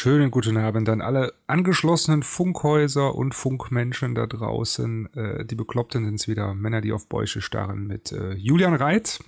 [0.00, 5.12] Schönen guten Abend an alle angeschlossenen Funkhäuser und Funkmenschen da draußen.
[5.12, 9.18] Äh, die Bekloppten sind es wieder, Männer, die auf Bäuche starren mit äh, Julian Reit.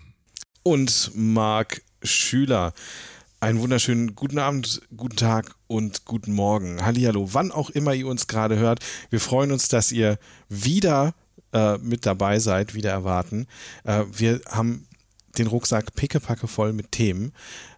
[0.63, 2.73] Und Marc Schüler.
[3.41, 6.85] Einen wunderschönen guten Abend, guten Tag und guten Morgen.
[6.85, 8.79] Hallihallo, wann auch immer ihr uns gerade hört.
[9.11, 11.15] Wir freuen uns, dass ihr wieder
[11.53, 13.49] äh, mit dabei seid, wieder erwarten.
[13.83, 14.87] Äh, wir haben
[15.37, 17.33] den Rucksack pickepacke voll mit Themen.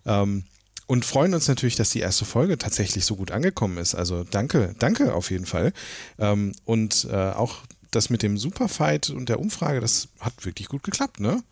[0.04, 0.44] Ähm,
[0.86, 3.94] und freuen uns natürlich, dass die erste Folge tatsächlich so gut angekommen ist.
[3.94, 5.72] Also danke, danke auf jeden Fall.
[6.18, 7.58] Ähm, und äh, auch
[7.90, 11.42] das mit dem Superfight und der Umfrage, das hat wirklich gut geklappt, ne?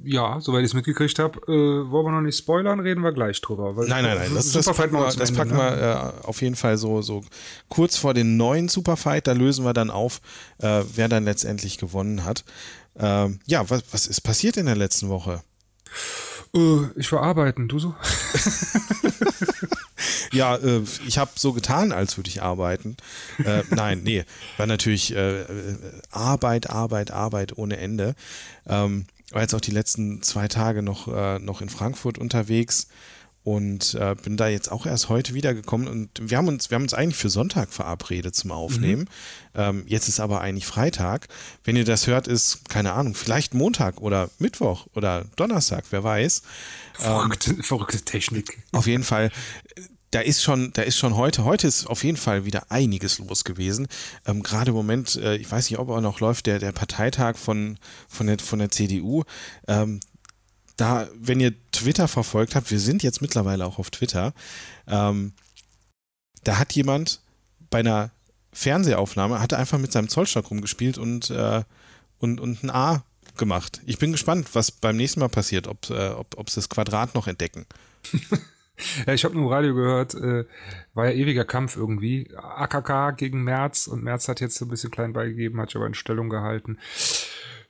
[0.00, 3.40] Ja, soweit ich es mitgekriegt habe, äh, wollen wir noch nicht spoilern, reden wir gleich
[3.40, 3.74] drüber.
[3.76, 6.12] nein, nein, nein, das, das packen wir, das packen wir ne?
[6.22, 7.24] äh, auf jeden Fall so, so
[7.68, 10.20] kurz vor den neuen Superfight, da lösen wir dann auf,
[10.58, 12.44] äh, wer dann letztendlich gewonnen hat.
[12.96, 15.42] Ähm, ja, was, was ist passiert in der letzten Woche?
[16.54, 17.94] Uh, ich war arbeiten, du so?
[20.32, 22.96] ja, äh, ich habe so getan, als würde ich arbeiten.
[23.44, 24.24] Äh, nein, nee,
[24.56, 25.44] war natürlich äh,
[26.10, 28.14] Arbeit, Arbeit, Arbeit ohne Ende.
[28.66, 32.88] Ähm, war jetzt auch die letzten zwei Tage noch, äh, noch in Frankfurt unterwegs
[33.48, 36.82] und äh, bin da jetzt auch erst heute wiedergekommen und wir haben uns, wir haben
[36.82, 39.08] uns eigentlich für Sonntag verabredet zum Aufnehmen.
[39.54, 39.60] Mhm.
[39.60, 41.28] Ähm, jetzt ist aber eigentlich Freitag.
[41.64, 46.42] Wenn ihr das hört, ist, keine Ahnung, vielleicht Montag oder Mittwoch oder Donnerstag, wer weiß.
[46.92, 48.58] Verrückte, ähm, verrückte Technik.
[48.72, 49.30] Auf jeden Fall.
[50.10, 53.44] Da ist schon, da ist schon heute, heute ist auf jeden Fall wieder einiges los
[53.44, 53.88] gewesen.
[54.26, 57.38] Ähm, Gerade im Moment, äh, ich weiß nicht, ob er noch läuft, der, der Parteitag
[57.38, 59.24] von, von, der, von der CDU.
[59.66, 60.00] Ähm,
[60.78, 64.32] da, wenn ihr Twitter verfolgt habt, wir sind jetzt mittlerweile auch auf Twitter,
[64.86, 65.32] ähm,
[66.44, 67.20] da hat jemand
[67.68, 68.10] bei einer
[68.52, 71.62] Fernsehaufnahme, hatte einfach mit seinem Zollstock rumgespielt und, äh,
[72.18, 73.04] und, und ein A
[73.36, 73.80] gemacht.
[73.86, 77.14] Ich bin gespannt, was beim nächsten Mal passiert, ob, äh, ob, ob sie das Quadrat
[77.14, 77.66] noch entdecken.
[79.06, 80.44] ja, ich habe nur im Radio gehört, äh,
[80.94, 82.30] war ja ewiger Kampf irgendwie.
[82.36, 85.86] AKK gegen Merz und Merz hat jetzt so ein bisschen klein beigegeben, hat sich aber
[85.86, 86.78] in Stellung gehalten.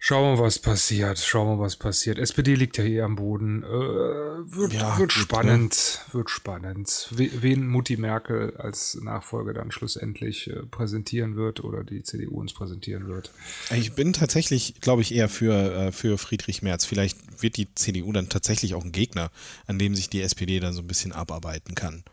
[0.01, 1.19] Schauen wir mal, was passiert.
[1.19, 2.19] Schauen wir mal, was passiert.
[2.19, 3.65] SPD liegt ja hier am Boden.
[3.65, 6.01] Äh, wird, ja, wird spannend.
[6.07, 6.15] Ne?
[6.15, 7.09] Wird spannend.
[7.11, 13.09] Wen Mutti Merkel als Nachfolger dann schlussendlich äh, präsentieren wird oder die CDU uns präsentieren
[13.09, 13.33] wird.
[13.75, 16.85] Ich bin tatsächlich, glaube ich, eher für, äh, für Friedrich Merz.
[16.85, 19.33] Vielleicht wird die CDU dann tatsächlich auch ein Gegner,
[19.67, 22.05] an dem sich die SPD dann so ein bisschen abarbeiten kann.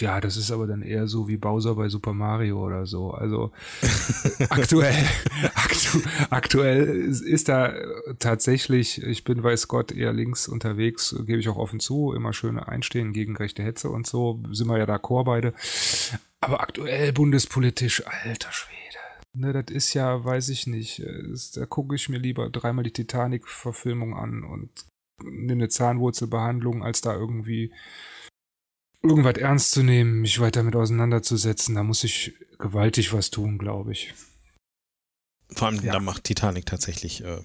[0.00, 3.10] Ja, das ist aber dann eher so wie Bowser bei Super Mario oder so.
[3.10, 3.52] Also
[4.48, 4.94] aktuell,
[5.54, 6.00] aktu
[6.30, 7.74] aktuell ist da
[8.18, 12.58] tatsächlich, ich bin weiß Gott eher links unterwegs, gebe ich auch offen zu, immer schön
[12.58, 15.54] einstehen gegen rechte Hetze und so, sind wir ja d'accord beide.
[16.40, 18.80] Aber aktuell bundespolitisch, alter Schwede.
[19.32, 22.92] Ne, das ist ja, weiß ich nicht, ist, da gucke ich mir lieber dreimal die
[22.92, 24.70] Titanic-Verfilmung an und
[25.22, 27.72] nehme eine Zahnwurzelbehandlung, als da irgendwie
[29.02, 33.92] irgendwas ernst zu nehmen, mich weiter damit auseinanderzusetzen, da muss ich gewaltig was tun, glaube
[33.92, 34.14] ich.
[35.52, 35.92] Vor allem, ja.
[35.92, 37.42] da macht Titanic tatsächlich äh,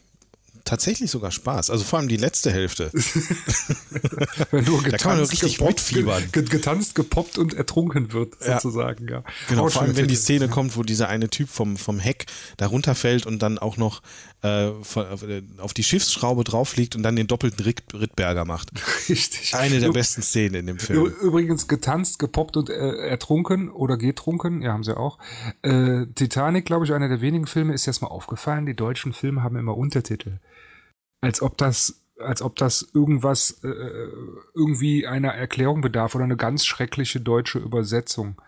[0.65, 1.69] tatsächlich sogar Spaß.
[1.69, 2.91] Also vor allem die letzte Hälfte.
[4.51, 6.23] Wenn du getanzt, da kann man richtig gepoppt, mitfiebern.
[6.31, 8.59] getanzt, gepoppt und ertrunken wird, ja.
[8.59, 9.23] sozusagen, ja.
[9.47, 10.51] Genau, vor allem wenn die Szene ja.
[10.51, 12.25] kommt, wo dieser eine Typ vom, vom Heck
[12.57, 14.01] da runterfällt und dann auch noch
[14.45, 18.71] äh, auf die Schiffsschraube drauf liegt und dann den doppelten Ritt, Rittberger macht.
[19.09, 19.55] Richtig.
[19.55, 21.13] Eine der besten Szenen in dem Film.
[21.21, 25.19] Übrigens getanzt, gepoppt und äh, ertrunken oder getrunken, ja, haben sie auch.
[25.61, 29.43] Äh, Titanic, glaube ich, einer der wenigen Filme, ist jetzt mal aufgefallen, die deutschen Filme
[29.43, 30.39] haben immer Untertitel
[31.25, 33.67] als ob das als ob das irgendwas äh,
[34.53, 38.41] irgendwie einer Erklärung bedarf oder eine ganz schreckliche deutsche Übersetzung.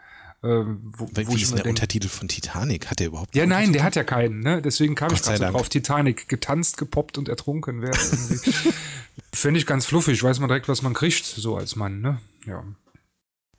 [0.44, 2.88] Äh, wo, Wie wo ist der denk, Untertitel von Titanic?
[2.92, 3.36] Hat der überhaupt?
[3.36, 4.42] Ja, nein, der hat ja keinen.
[4.42, 4.62] Ne?
[4.62, 5.70] Deswegen kam Gott ich gerade so drauf.
[5.70, 7.90] Titanic, getanzt, gepoppt und ertrunken.
[9.34, 10.22] Finde ich ganz fluffig.
[10.22, 12.02] Weiß man direkt, was man kriegt, so als Mann.
[12.02, 12.20] Ne?
[12.46, 12.64] Ja.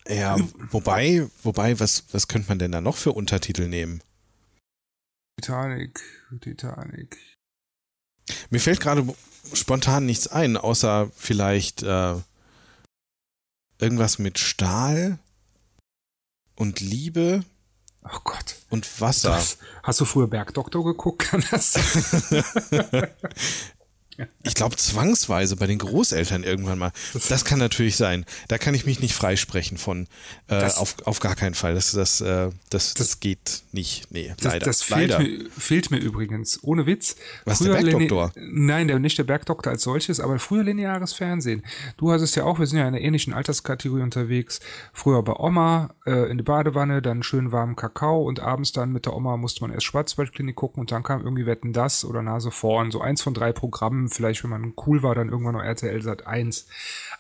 [0.09, 0.39] Ja,
[0.71, 4.01] wobei, wobei, was, was könnte man denn da noch für Untertitel nehmen?
[5.41, 6.01] Titanic,
[6.41, 7.19] Titanic.
[8.51, 9.07] Mir fällt gerade
[9.53, 12.15] spontan nichts ein, außer vielleicht äh,
[13.79, 15.19] irgendwas mit Stahl
[16.59, 17.45] und Liebe.
[18.05, 18.57] Oh Gott.
[18.69, 19.31] Und Wasser.
[19.31, 21.21] Das, hast du früher Bergdoktor geguckt?
[21.31, 21.75] Kann das
[24.43, 26.91] Ich glaube zwangsweise bei den Großeltern irgendwann mal.
[27.29, 28.25] Das kann natürlich sein.
[28.49, 30.09] Da kann ich mich nicht freisprechen von.
[30.49, 31.75] Äh, auf, auf gar keinen Fall.
[31.75, 34.11] Das, das, äh, das, das geht nicht.
[34.11, 34.67] Nee, das, leider.
[34.67, 35.23] Das fehlt, leider.
[35.23, 36.63] Mir, fehlt mir übrigens.
[36.65, 37.15] Ohne Witz.
[37.45, 38.33] Was, früher der Bergdoktor?
[38.37, 41.63] Nein, der, nicht der Bergdoktor als solches, aber früher lineares Fernsehen.
[41.97, 44.59] Du hast es ja auch, wir sind ja in einer ähnlichen Alterskategorie unterwegs.
[44.93, 49.07] Früher bei Oma äh, in die Badewanne, dann schön warmen Kakao und abends dann mit
[49.07, 52.51] der Oma musste man erst Schwarzwaldklinik gucken und dann kam irgendwie Wetten das oder Nase
[52.51, 52.91] vorn.
[52.91, 56.27] So eins von drei Programmen vielleicht, wenn man cool war, dann irgendwann noch RTL Sat
[56.27, 56.67] 1.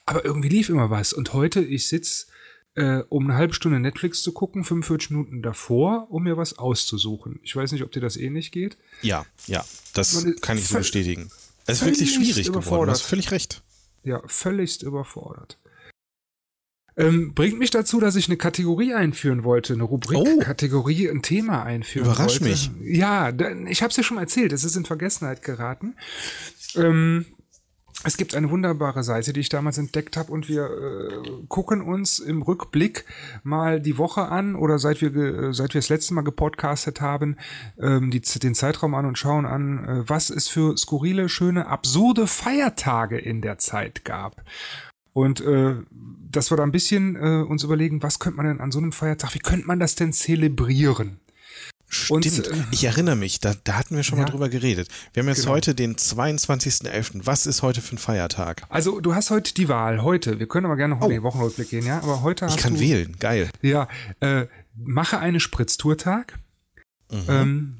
[0.06, 1.12] Aber irgendwie lief immer was.
[1.12, 2.26] Und heute, ich sitze
[2.78, 7.40] äh, um eine halbe Stunde Netflix zu gucken, 45 Minuten davor, um mir was auszusuchen.
[7.42, 8.78] Ich weiß nicht, ob dir das ähnlich geht.
[9.02, 9.64] Ja, ja,
[9.94, 11.30] das kann ich so bestätigen.
[11.66, 13.62] Es ist wirklich schwierig geworden, du hast völlig recht.
[14.04, 15.58] Ja, völligst überfordert.
[16.96, 20.38] Ähm, bringt mich dazu, dass ich eine Kategorie einführen wollte, eine Rubrik, oh.
[20.40, 22.44] Kategorie, ein Thema einführen Überrasch wollte.
[22.44, 22.70] mich.
[22.82, 23.32] Ja,
[23.68, 25.94] ich habe es ja schon mal erzählt, es ist in Vergessenheit geraten.
[26.76, 27.26] Ähm,
[28.04, 32.20] es gibt eine wunderbare Seite, die ich damals entdeckt habe und wir äh, gucken uns
[32.20, 33.04] im Rückblick
[33.42, 37.36] mal die Woche an oder seit wir seit wir das letzte Mal gepodcastet haben,
[37.80, 42.28] ähm, die, den Zeitraum an und schauen an, äh, was es für skurrile, schöne, absurde
[42.28, 44.44] Feiertage in der Zeit gab.
[45.12, 45.74] Und äh,
[46.30, 48.92] dass wir da ein bisschen äh, uns überlegen, was könnte man denn an so einem
[48.92, 51.18] Feiertag, wie könnte man das denn zelebrieren?
[51.88, 54.88] Stimmt, und, äh, ich erinnere mich, da, da hatten wir schon ja, mal drüber geredet.
[55.14, 55.52] Wir haben jetzt genau.
[55.54, 57.20] heute den 22.11.
[57.24, 58.62] Was ist heute für ein Feiertag?
[58.68, 60.38] Also du hast heute die Wahl, heute.
[60.38, 61.06] Wir können aber gerne noch oh.
[61.06, 61.98] in den Wochenrückblick gehen, ja.
[61.98, 63.48] Aber heute Ich kann du, wählen, geil.
[63.62, 63.88] Ja,
[64.20, 66.38] äh, mache eine Spritztourtag.
[67.10, 67.24] Mhm.
[67.28, 67.76] Ähm,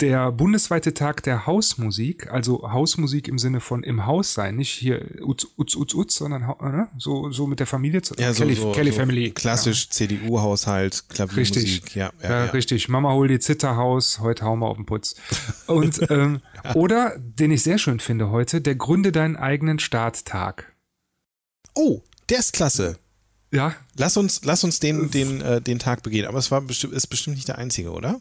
[0.00, 5.04] der bundesweite Tag der Hausmusik, also Hausmusik im Sinne von im Haus sein, nicht hier
[5.22, 6.88] Utz, Utz, Utz, Utz sondern ne?
[6.98, 8.02] so, so mit der Familie.
[8.02, 9.30] Zu, ja, Kelly, so, Kelly so Family.
[9.30, 9.90] Klassisch ja.
[9.90, 11.56] CDU-Haushalt, Klaviermusik.
[11.56, 11.94] Richtig.
[11.94, 12.88] Ja, ja, ja, richtig.
[12.88, 15.14] Mama hol die Zitterhaus, heute hauen wir auf den Putz.
[15.66, 16.40] Und, ähm,
[16.74, 20.72] oder, den ich sehr schön finde heute, der Gründe deinen eigenen Starttag.
[21.74, 22.98] Oh, der ist klasse.
[23.52, 23.74] Ja.
[23.96, 26.26] Lass uns, lass uns den, den, äh, den Tag begehen.
[26.26, 28.20] Aber es war bestimmt, ist bestimmt nicht der einzige, oder?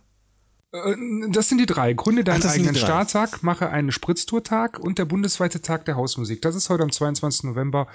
[0.72, 0.96] Äh,
[1.30, 1.94] das sind die drei.
[1.94, 6.42] Gründe deinen Ach, eigenen Starttag, mache einen Spritztourtag und der bundesweite Tag der Hausmusik.
[6.42, 7.46] Das ist heute am 22.
[7.46, 7.88] November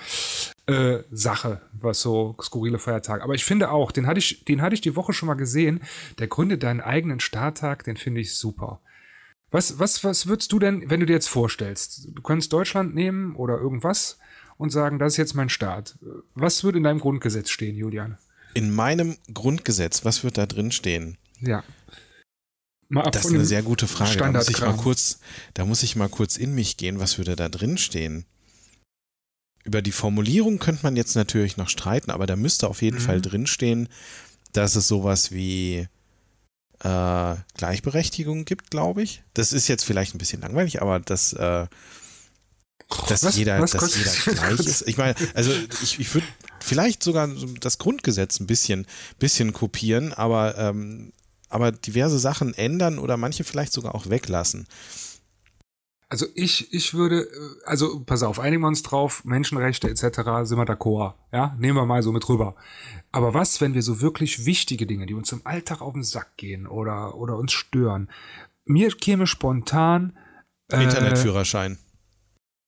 [0.66, 3.22] äh, Sache, was so skurrile Feiertage.
[3.22, 5.80] Aber ich finde auch, den hatte ich, den hatte ich die Woche schon mal gesehen.
[6.18, 8.80] Der Gründe deinen eigenen Starttag, den finde ich super.
[9.50, 12.08] Was, was, was würdest du denn, wenn du dir jetzt vorstellst?
[12.12, 14.18] Du könntest Deutschland nehmen oder irgendwas
[14.56, 15.96] und sagen, das ist jetzt mein Start.
[16.34, 18.18] Was würde in deinem Grundgesetz stehen, Julian?
[18.54, 21.18] In meinem Grundgesetz, was wird da drin stehen?
[21.40, 21.62] Ja.
[23.02, 24.16] Das ist eine sehr gute Frage.
[24.18, 25.18] Da muss, ich mal kurz,
[25.54, 28.24] da muss ich mal kurz in mich gehen, was würde da drin stehen.
[29.64, 33.02] Über die Formulierung könnte man jetzt natürlich noch streiten, aber da müsste auf jeden mhm.
[33.02, 33.88] Fall drinstehen,
[34.52, 35.88] dass es sowas wie
[36.80, 39.22] äh, Gleichberechtigung gibt, glaube ich.
[39.32, 41.66] Das ist jetzt vielleicht ein bisschen langweilig, aber das, äh,
[43.08, 44.86] dass was, jeder, was dass jeder gleich ist.
[44.86, 45.52] Ich meine, also
[45.82, 46.26] ich, ich würde
[46.60, 47.28] vielleicht sogar
[47.60, 48.86] das Grundgesetz ein bisschen,
[49.18, 51.12] bisschen kopieren, aber, ähm,
[51.54, 54.66] aber diverse Sachen ändern oder manche vielleicht sogar auch weglassen.
[56.08, 60.02] Also ich, ich würde, äh, also pass auf, einigen wir uns drauf, Menschenrechte etc.
[60.42, 62.56] sind wir d'accord, ja, nehmen wir mal so mit rüber.
[63.12, 66.36] Aber was, wenn wir so wirklich wichtige Dinge, die uns im Alltag auf den Sack
[66.36, 68.10] gehen oder, oder uns stören,
[68.64, 70.16] mir käme spontan
[70.70, 71.78] äh, Internetführerschein.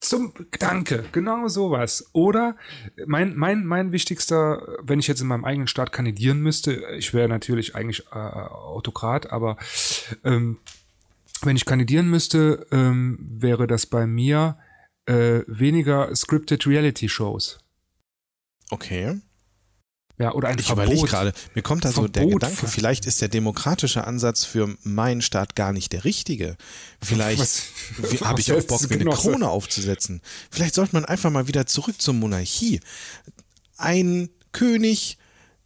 [0.07, 2.09] Zum Danke, genau sowas.
[2.13, 2.57] Oder
[3.07, 7.29] mein, mein, mein wichtigster, wenn ich jetzt in meinem eigenen Staat kandidieren müsste, ich wäre
[7.29, 9.57] natürlich eigentlich äh, Autokrat, aber
[10.23, 10.59] ähm,
[11.43, 14.57] wenn ich kandidieren müsste, ähm, wäre das bei mir
[15.07, 17.59] äh, weniger scripted Reality Shows.
[18.71, 19.21] Okay.
[20.19, 23.29] Ja, oder ein ich überlege gerade, mir kommt da so der Gedanke, vielleicht ist der
[23.29, 26.57] demokratische Ansatz für meinen Staat gar nicht der richtige.
[27.03, 27.41] Vielleicht
[28.23, 30.23] habe ich auch Bock, mir eine Krone aufzusetzen.
[30.51, 32.81] Vielleicht sollte man einfach mal wieder zurück zur Monarchie.
[33.77, 35.19] Ein König,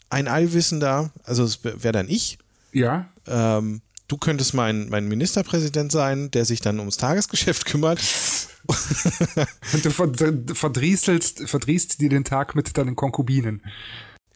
[0.09, 2.39] ein Allwissender, also es wäre dann ich.
[2.73, 3.09] Ja.
[3.29, 8.01] Ähm, du könntest mein, mein Ministerpräsident sein, der sich dann ums Tagesgeschäft kümmert.
[9.73, 13.63] Und du verdrieselst, verdrießt dir den Tag mit deinen Konkubinen.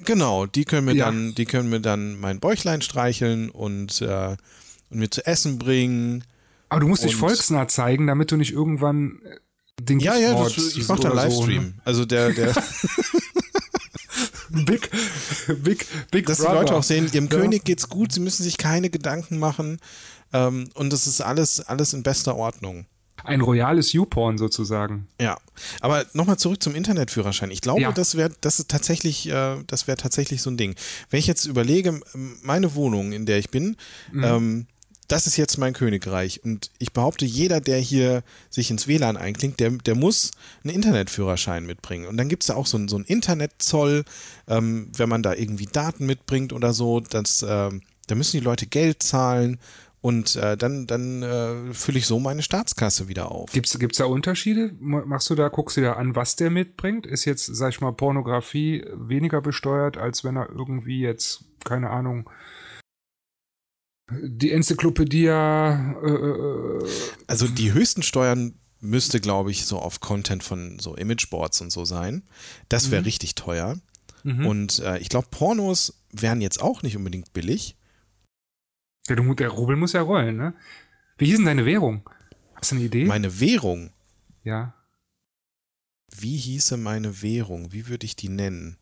[0.00, 1.06] Genau, die können mir ja.
[1.06, 4.36] dann, die können mir dann mein Bäuchlein streicheln und, äh,
[4.90, 6.24] und mir zu essen bringen.
[6.68, 9.38] Aber du musst dich volksnah zeigen, damit du nicht irgendwann äh,
[9.80, 11.62] den Ja, ja, das, ich mach da Livestream.
[11.62, 11.74] So, ne?
[11.84, 12.54] Also der, der
[14.66, 14.90] Big,
[15.62, 16.50] Big, Big Dass Brother.
[16.50, 17.30] die Leute auch sehen, ihrem ja.
[17.30, 19.78] König geht's gut, sie müssen sich keine Gedanken machen
[20.32, 22.86] ähm, und das ist alles, alles in bester Ordnung.
[23.24, 25.08] Ein royales YouPorn sozusagen.
[25.20, 25.38] Ja,
[25.80, 27.50] aber nochmal zurück zum Internetführerschein.
[27.50, 27.92] Ich glaube, ja.
[27.92, 30.74] das wäre das ist tatsächlich, äh, das wäre tatsächlich so ein Ding.
[31.10, 32.00] Wenn ich jetzt überlege,
[32.42, 33.76] meine Wohnung, in der ich bin,
[34.12, 34.24] mhm.
[34.24, 34.66] ähm,
[35.08, 36.42] das ist jetzt mein Königreich.
[36.44, 40.30] Und ich behaupte, jeder, der hier sich ins WLAN einklingt, der, der muss
[40.62, 42.06] einen Internetführerschein mitbringen.
[42.06, 44.04] Und dann gibt es da auch so, so einen Internetzoll,
[44.48, 47.70] ähm, wenn man da irgendwie Daten mitbringt oder so, das, äh,
[48.06, 49.58] da müssen die Leute Geld zahlen
[50.04, 53.50] und äh, dann, dann äh, fülle ich so meine Staatskasse wieder auf.
[53.52, 54.76] Gibt es da Unterschiede?
[54.78, 57.06] Machst du da, guckst du da an, was der mitbringt?
[57.06, 62.28] Ist jetzt, sag ich mal, Pornografie weniger besteuert, als wenn er irgendwie jetzt, keine Ahnung,
[64.10, 65.28] die Enzyklopädie.
[65.28, 66.88] Äh, äh,
[67.26, 71.86] also die höchsten Steuern müsste, glaube ich, so auf Content von so Imageboards und so
[71.86, 72.24] sein.
[72.68, 73.06] Das wäre mhm.
[73.06, 73.78] richtig teuer.
[74.22, 74.46] Mhm.
[74.46, 77.78] Und äh, ich glaube, Pornos wären jetzt auch nicht unbedingt billig.
[79.08, 80.54] Der, der Rubel muss ja rollen, ne?
[81.18, 82.08] Wie hieß denn deine Währung?
[82.54, 83.04] Hast du eine Idee?
[83.04, 83.92] Meine Währung?
[84.42, 84.74] Ja.
[86.16, 87.72] Wie hieße meine Währung?
[87.72, 88.78] Wie würde ich die nennen?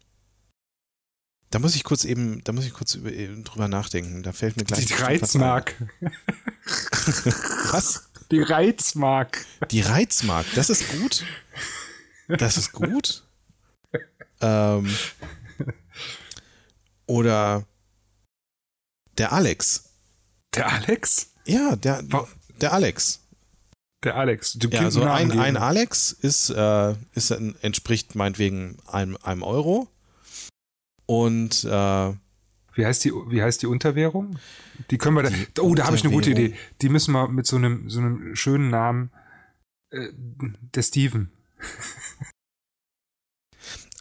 [1.51, 4.23] Da muss ich kurz eben, da muss ich kurz über, äh, drüber nachdenken.
[4.23, 4.87] Da fällt mir gleich.
[4.87, 5.75] Die Reizmark.
[7.71, 8.09] Was?
[8.31, 9.45] Die Reizmark.
[9.71, 11.27] Die Reizmark, das ist gut.
[12.29, 13.25] Das ist gut.
[14.41, 14.89] ähm,
[17.07, 17.67] oder
[19.19, 19.92] der Alex.
[20.55, 21.33] Der Alex?
[21.47, 22.03] Ja, der,
[22.61, 23.21] der Alex.
[24.05, 24.55] Der Alex.
[24.55, 29.89] Du ja, also ein, ein Alex ist, äh, ist, entspricht meinetwegen einem, einem Euro.
[31.07, 32.13] Und äh,
[32.75, 34.39] wie heißt die, wie heißt die Unterwährung?
[34.91, 35.31] Die können wir da.
[35.61, 36.57] Oh, da habe ich eine gute Idee.
[36.81, 39.11] Die müssen wir mit so einem, so einem schönen Namen.
[39.91, 41.31] Äh, der Steven.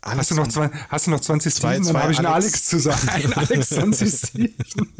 [0.03, 1.93] Hast du, noch zwei, hast du noch 20 zwei, Steven?
[1.93, 3.07] Dann habe ich einen Alex zu sagen.
[3.09, 4.53] Ein Alex 20 Steven.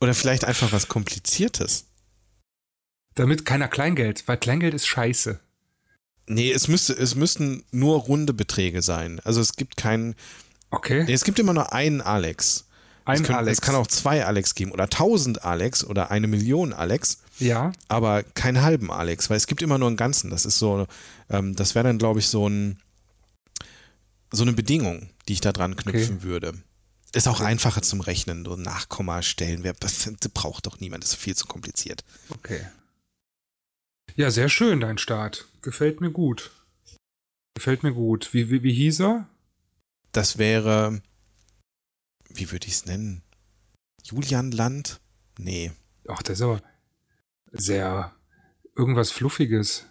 [0.00, 1.86] Oder vielleicht einfach was Kompliziertes.
[3.14, 5.40] Damit keiner Kleingeld, weil Kleingeld ist scheiße.
[6.28, 9.20] Nee, es müsste, es müssten nur runde Beträge sein.
[9.24, 10.14] Also es gibt keinen.
[10.70, 11.04] Okay.
[11.04, 12.66] Nee, es gibt immer nur einen Alex.
[13.04, 13.58] Ein es, können, Alex.
[13.58, 17.22] es kann auch zwei Alex geben oder tausend Alex oder eine Million Alex.
[17.38, 17.72] Ja.
[17.88, 20.28] Aber keinen halben Alex, weil es gibt immer nur einen ganzen.
[20.28, 20.86] Das ist so,
[21.30, 22.78] ähm, das wäre dann, glaube ich, so ein
[24.30, 26.24] so eine Bedingung, die ich da dran knüpfen okay.
[26.24, 26.62] würde.
[27.12, 29.64] Ist auch einfacher zum Rechnen, so Nachkommastellen.
[29.64, 32.04] Wer, das braucht doch niemand, das ist viel zu kompliziert.
[32.28, 32.66] Okay.
[34.16, 35.46] Ja, sehr schön, dein Start.
[35.62, 36.50] Gefällt mir gut.
[37.54, 38.34] Gefällt mir gut.
[38.34, 39.28] Wie, wie, wie hieß er?
[40.12, 41.00] Das wäre,
[42.28, 43.22] wie würde ich es nennen?
[44.02, 45.00] Julian Land?
[45.38, 45.72] Nee.
[46.08, 46.62] Ach, das ist aber
[47.52, 48.14] sehr
[48.76, 49.86] irgendwas Fluffiges.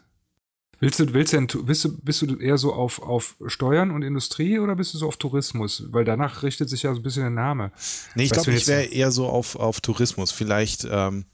[0.79, 4.59] Willst du, willst du, bist du, bist du eher so auf, auf Steuern und Industrie
[4.59, 5.83] oder bist du so auf Tourismus?
[5.87, 7.71] Weil danach richtet sich ja so ein bisschen der Name.
[8.13, 10.31] Nee, ich glaube, ich wäre eher so auf, auf Tourismus.
[10.31, 11.25] Vielleicht, ähm,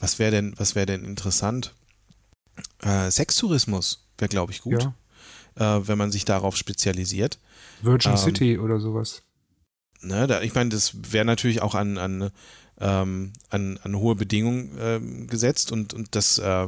[0.00, 1.74] was wäre denn, was wäre denn interessant?
[2.80, 4.88] Äh, Sextourismus wäre, glaube ich, gut,
[5.56, 5.78] ja.
[5.78, 7.38] äh, wenn man sich darauf spezialisiert.
[7.82, 9.22] Virgin ähm, City oder sowas.
[10.00, 12.30] Ne, da, ich meine, das wäre natürlich auch an, an,
[12.82, 16.66] ähm, an, an hohe Bedingungen ähm, gesetzt und, und das, äh,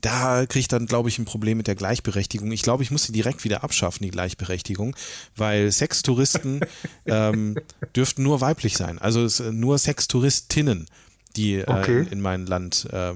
[0.00, 2.52] da kriege ich dann, glaube ich, ein Problem mit der Gleichberechtigung.
[2.52, 4.94] Ich glaube, ich muss sie direkt wieder abschaffen, die Gleichberechtigung,
[5.36, 6.60] weil Sextouristen
[7.06, 7.56] ähm,
[7.96, 8.98] dürften nur weiblich sein.
[8.98, 10.86] Also es, nur Sextouristinnen,
[11.36, 12.00] die äh, okay.
[12.00, 13.14] in, in mein Land äh,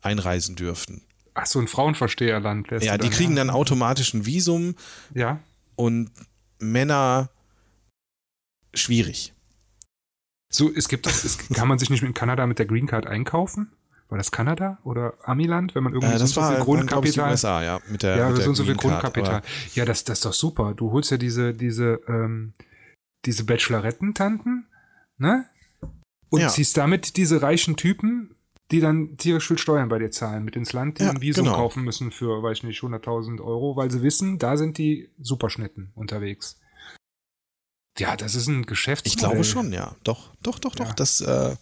[0.00, 1.02] einreisen dürften.
[1.34, 2.70] Ach so, ein Frauenversteherland.
[2.70, 4.76] Ja, die dann, kriegen dann automatisch ein Visum.
[5.12, 5.40] Ja.
[5.74, 6.10] Und
[6.60, 7.28] Männer
[8.72, 9.33] schwierig.
[10.54, 13.06] So, es gibt das, es, kann man sich nicht in Kanada mit der Green Card
[13.06, 13.72] einkaufen?
[14.08, 17.32] War das Kanada oder Amiland, wenn man irgendwie äh, das so war, viel Grundkapital?
[17.32, 19.42] USA, ja, mit der, ja, mit so, der so viel Grundkapital.
[19.74, 20.74] ja, das, das ist doch super.
[20.74, 22.52] Du holst ja diese, diese, ähm,
[23.24, 24.66] diese Bachelorettentanten,
[25.18, 25.46] ne?
[26.28, 26.48] Und ja.
[26.48, 28.34] ziehst damit diese reichen Typen
[28.70, 31.44] die dann tierisch viel Steuern bei dir zahlen, mit ins Land, die ja, ein Visum
[31.44, 31.56] genau.
[31.56, 35.92] kaufen müssen für, weiß ich nicht, 100.000 Euro, weil sie wissen, da sind die Superschnitten
[35.94, 36.58] unterwegs.
[37.98, 39.06] Ja, das ist ein Geschäft.
[39.06, 39.94] Ich glaube schon, ja.
[40.02, 40.88] Doch, doch, doch, doch.
[40.88, 40.94] Ja.
[40.94, 41.56] Das, äh, ja.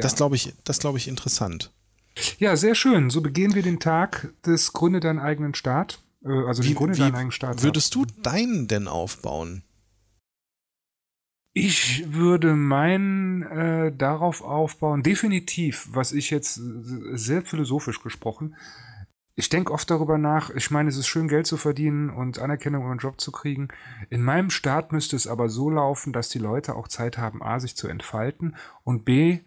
[0.00, 1.72] das glaube ich, das glaube ich interessant.
[2.38, 3.10] Ja, sehr schön.
[3.10, 6.00] So begehen wir den Tag des Gründe deinen eigenen Staat.
[6.24, 7.62] Äh, also wie, Gründe deinen eigenen Staat.
[7.62, 9.62] Würdest du deinen denn aufbauen?
[11.56, 16.60] Ich würde meinen äh, darauf aufbauen, definitiv, was ich jetzt
[17.12, 18.56] sehr philosophisch gesprochen.
[19.36, 22.82] Ich denke oft darüber nach, ich meine, es ist schön, Geld zu verdienen und Anerkennung
[22.82, 23.68] über einen Job zu kriegen.
[24.08, 27.58] In meinem Staat müsste es aber so laufen, dass die Leute auch Zeit haben, A,
[27.58, 29.40] sich zu entfalten und B,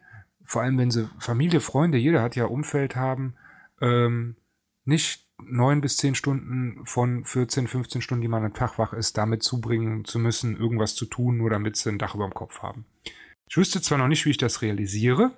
[0.43, 3.35] vor allem wenn sie Familie, Freunde, jeder hat ja Umfeld haben,
[3.79, 4.35] ähm,
[4.83, 9.17] nicht neun bis zehn Stunden von 14, 15 Stunden, die man am Tag wach ist,
[9.17, 12.61] damit zubringen zu müssen, irgendwas zu tun, nur damit sie ein Dach über dem Kopf
[12.61, 12.85] haben.
[13.49, 15.31] Ich wüsste zwar noch nicht, wie ich das realisiere.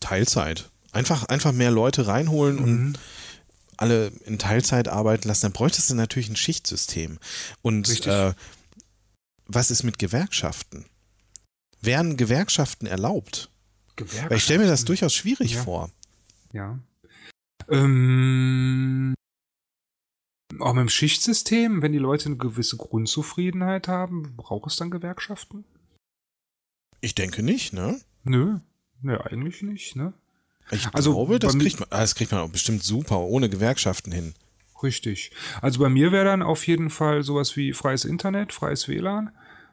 [0.00, 0.70] Teilzeit.
[0.96, 2.62] Einfach, einfach mehr Leute reinholen mhm.
[2.62, 2.98] und
[3.76, 5.42] alle in Teilzeit arbeiten lassen.
[5.42, 7.18] Dann bräuchtest du natürlich ein Schichtsystem.
[7.60, 8.32] Und äh,
[9.46, 10.86] was ist mit Gewerkschaften?
[11.82, 13.50] Wären Gewerkschaften erlaubt?
[13.96, 14.30] Gewerkschaften?
[14.30, 15.64] Weil ich stelle mir das durchaus schwierig ja.
[15.64, 15.90] vor.
[16.54, 16.78] Ja.
[17.68, 19.14] Ähm,
[20.58, 25.66] auch mit dem Schichtsystem, wenn die Leute eine gewisse Grundzufriedenheit haben, braucht es dann Gewerkschaften?
[27.02, 28.00] Ich denke nicht, ne?
[28.24, 28.60] Nö,
[29.02, 30.14] ne, eigentlich nicht, ne?
[30.70, 34.34] Ich also glaube, das kriegt, man, das kriegt man auch bestimmt super ohne Gewerkschaften hin.
[34.82, 35.30] Richtig.
[35.62, 39.30] Also bei mir wäre dann auf jeden Fall sowas wie freies Internet, freies WLAN.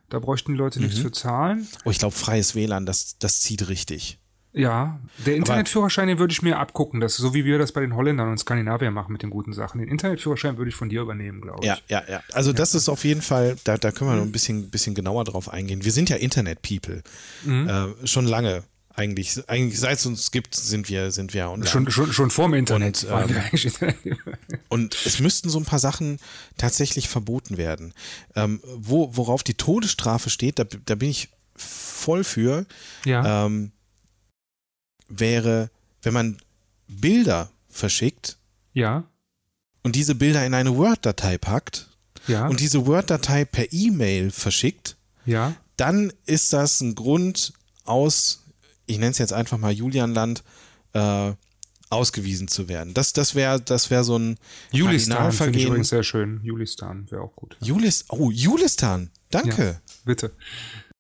[0.10, 0.86] Da bräuchten die Leute mhm.
[0.86, 1.68] nichts für zahlen.
[1.86, 4.20] Oh, ich glaube, freies WLAN, das, das zieht richtig.
[4.56, 7.00] Ja, der Internetführerschein, den würde ich mir abgucken.
[7.00, 9.80] Das so wie wir das bei den Holländern und Skandinaviern machen mit den guten Sachen.
[9.80, 11.68] Den Internetführerschein würde ich von dir übernehmen, glaube ich.
[11.68, 12.24] Ja, ja, ja.
[12.34, 12.58] Also ja.
[12.58, 15.50] das ist auf jeden Fall, da, da können wir noch ein bisschen, bisschen genauer drauf
[15.50, 15.84] eingehen.
[15.84, 17.02] Wir sind ja Internet-People.
[17.44, 17.68] Mhm.
[17.68, 18.64] Äh, schon lange.
[18.96, 21.70] Eigentlich, eigentlich seit es uns gibt, sind wir, sind wir online.
[21.70, 23.06] Schon, schon, schon vorm Internet.
[23.06, 23.32] Und,
[23.82, 23.98] ähm,
[24.70, 26.20] und es müssten so ein paar Sachen
[26.58, 27.94] tatsächlich verboten werden.
[28.36, 32.68] Ähm, wo, worauf die Todesstrafe steht, da, da bin ich voll für.
[33.04, 33.46] Ja.
[33.46, 33.72] Ähm,
[35.08, 35.72] wäre,
[36.04, 36.38] wenn man
[36.88, 38.38] Bilder verschickt.
[38.74, 39.06] Ja.
[39.82, 41.90] Und diese Bilder in eine Word-Datei packt.
[42.28, 42.48] Ja.
[42.48, 44.98] Und diese Word-Datei per E-Mail verschickt.
[45.26, 45.56] Ja.
[45.78, 48.43] Dann ist das ein Grund aus,
[48.86, 50.44] ich nenne es jetzt einfach mal Julianland,
[50.94, 51.34] äh,
[51.90, 52.94] ausgewiesen zu werden.
[52.94, 54.38] Das, das wäre das wär so ein
[54.72, 56.42] Julistan finde ich übrigens sehr schön.
[56.44, 57.56] Julistan wäre auch gut.
[57.62, 59.12] Julis, oh, Julistan.
[59.30, 59.64] Danke.
[59.64, 60.32] Ja, bitte.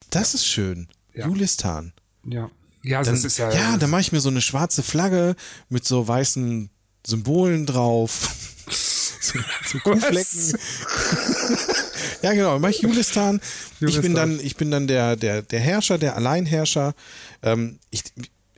[0.10, 0.38] Das ja.
[0.38, 0.88] ist schön.
[1.14, 1.28] Ja.
[1.28, 1.94] Julistan.
[2.26, 2.50] Ja.
[2.84, 3.52] Ja, dann, das ist ja.
[3.52, 5.36] Ja, dann mache ich mir so eine schwarze Flagge
[5.70, 6.70] mit so weißen
[7.06, 8.30] Symbolen drauf.
[8.70, 10.58] so, so Kuhflecken.
[12.24, 12.58] ja, genau.
[12.58, 13.42] Mache ich Julistan.
[13.80, 13.88] Julistan.
[13.88, 16.96] Ich bin dann, ich bin dann der, der, der Herrscher, der Alleinherrscher.
[17.42, 18.04] Ähm, ich,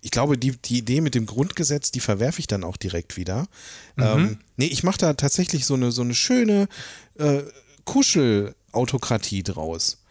[0.01, 3.48] ich glaube, die, die Idee mit dem Grundgesetz, die verwerfe ich dann auch direkt wieder.
[3.95, 4.03] Mhm.
[4.03, 6.67] Ähm, nee, ich mache da tatsächlich so eine, so eine schöne
[7.15, 7.41] äh,
[7.86, 10.03] Kuschelautokratie draus.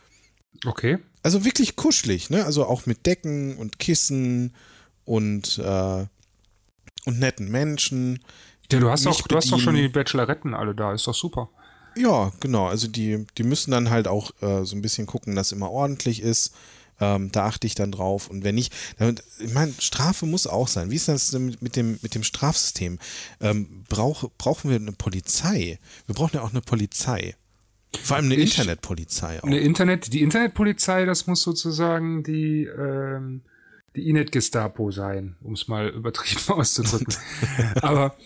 [0.66, 0.98] Okay.
[1.22, 2.44] Also wirklich kuschelig, ne?
[2.44, 4.52] Also auch mit Decken und Kissen
[5.04, 6.06] und, äh,
[7.04, 8.18] und netten Menschen.
[8.72, 11.50] Ja, du hast, auch, du hast doch schon die Bacheloretten alle da, ist doch super.
[11.96, 12.66] Ja, genau.
[12.66, 16.22] Also die, die müssen dann halt auch äh, so ein bisschen gucken, dass immer ordentlich
[16.22, 16.54] ist.
[17.00, 18.28] Ähm, da achte ich dann drauf.
[18.28, 20.90] Und wenn nicht, dann, ich meine, Strafe muss auch sein.
[20.90, 22.98] Wie ist das mit dem, mit dem Strafsystem?
[23.40, 25.78] Ähm, brauch, brauchen wir eine Polizei?
[26.06, 27.34] Wir brauchen ja auch eine Polizei.
[28.02, 29.44] Vor allem eine ich, Internetpolizei auch.
[29.44, 33.42] Eine Internet, die Internetpolizei, das muss sozusagen die, ähm,
[33.96, 37.14] die Inet-Gestapo sein, um es mal übertrieben auszudrücken.
[37.82, 38.16] Aber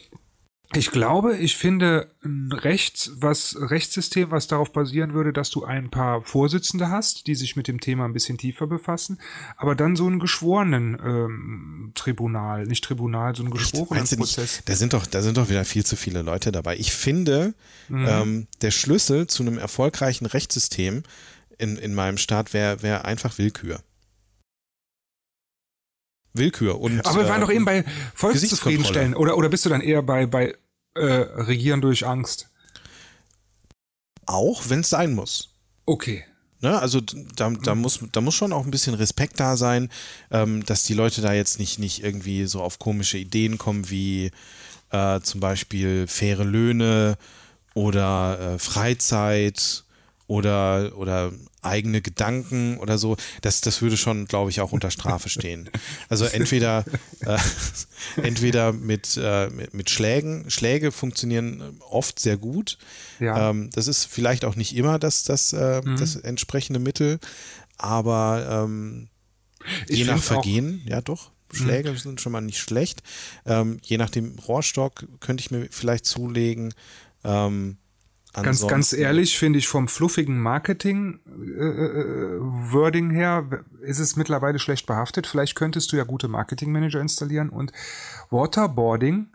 [0.75, 5.90] ich glaube, ich finde ein Rechts, was, Rechtssystem, was darauf basieren würde, dass du ein
[5.90, 9.18] paar Vorsitzende hast, die sich mit dem Thema ein bisschen tiefer befassen,
[9.56, 14.56] aber dann so ein geschworenen ähm, Tribunal, nicht Tribunal, so ein geschworenen Prozess.
[14.56, 16.76] Nicht, da sind doch, da sind doch wieder viel zu viele Leute dabei.
[16.76, 17.54] Ich finde,
[17.88, 18.06] mhm.
[18.06, 21.02] ähm, der Schlüssel zu einem erfolgreichen Rechtssystem
[21.56, 23.80] in, in meinem Staat wäre wär einfach Willkür.
[26.38, 26.80] Willkür.
[26.80, 29.14] Und, Aber wir waren äh, doch eben bei Volkszufriedenstellen.
[29.14, 30.54] Oder, oder bist du dann eher bei, bei
[30.94, 32.48] äh, Regieren durch Angst?
[34.26, 35.54] Auch, wenn es sein muss.
[35.86, 36.24] Okay.
[36.60, 39.90] Ne, also da, da, muss, da muss schon auch ein bisschen Respekt da sein,
[40.32, 44.32] ähm, dass die Leute da jetzt nicht, nicht irgendwie so auf komische Ideen kommen wie
[44.90, 47.16] äh, zum Beispiel faire Löhne
[47.74, 49.84] oder äh, Freizeit
[50.28, 55.28] oder, oder eigene Gedanken oder so, das, das würde schon, glaube ich, auch unter Strafe
[55.28, 55.69] stehen.
[56.08, 56.84] Also entweder,
[57.21, 57.38] äh,
[58.23, 60.49] entweder mit, äh, mit, mit, Schlägen.
[60.50, 62.78] Schläge funktionieren oft sehr gut.
[63.19, 63.50] Ja.
[63.50, 65.97] Ähm, das ist vielleicht auch nicht immer das, das, äh, mhm.
[65.97, 67.19] das entsprechende Mittel,
[67.78, 69.08] aber ähm,
[69.88, 71.32] je nach Vergehen, ja doch.
[71.50, 71.97] Schläge mhm.
[71.97, 73.02] sind schon mal nicht schlecht.
[73.47, 76.75] Ähm, je nach dem Rohrstock könnte ich mir vielleicht zulegen.
[77.25, 77.78] Ähm,
[78.42, 84.86] Ganz, ganz ehrlich finde ich vom fluffigen Marketing-Wording äh, äh her ist es mittlerweile schlecht
[84.86, 85.26] behaftet.
[85.26, 87.72] Vielleicht könntest du ja gute Marketing-Manager installieren und
[88.30, 89.28] Waterboarding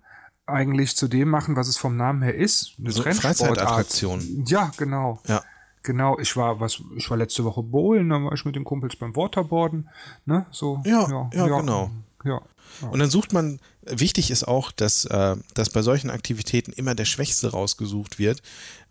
[0.46, 2.76] eigentlich zu dem machen, was es vom Namen her ist.
[2.80, 4.44] Eine so Freizeitattraktion.
[4.46, 5.22] Ja, genau.
[5.28, 5.42] Ja.
[5.84, 8.96] Genau, ich war was, ich war letzte Woche bowlen, dann war ich mit den Kumpels
[8.96, 9.90] beim Waterboarden,
[10.26, 10.82] ne, so.
[10.86, 11.92] Ja, ja, ja, ja genau.
[12.24, 12.42] Ja.
[12.90, 17.06] Und dann sucht man, wichtig ist auch, dass, äh, dass bei solchen Aktivitäten immer der
[17.06, 18.42] Schwächste rausgesucht wird,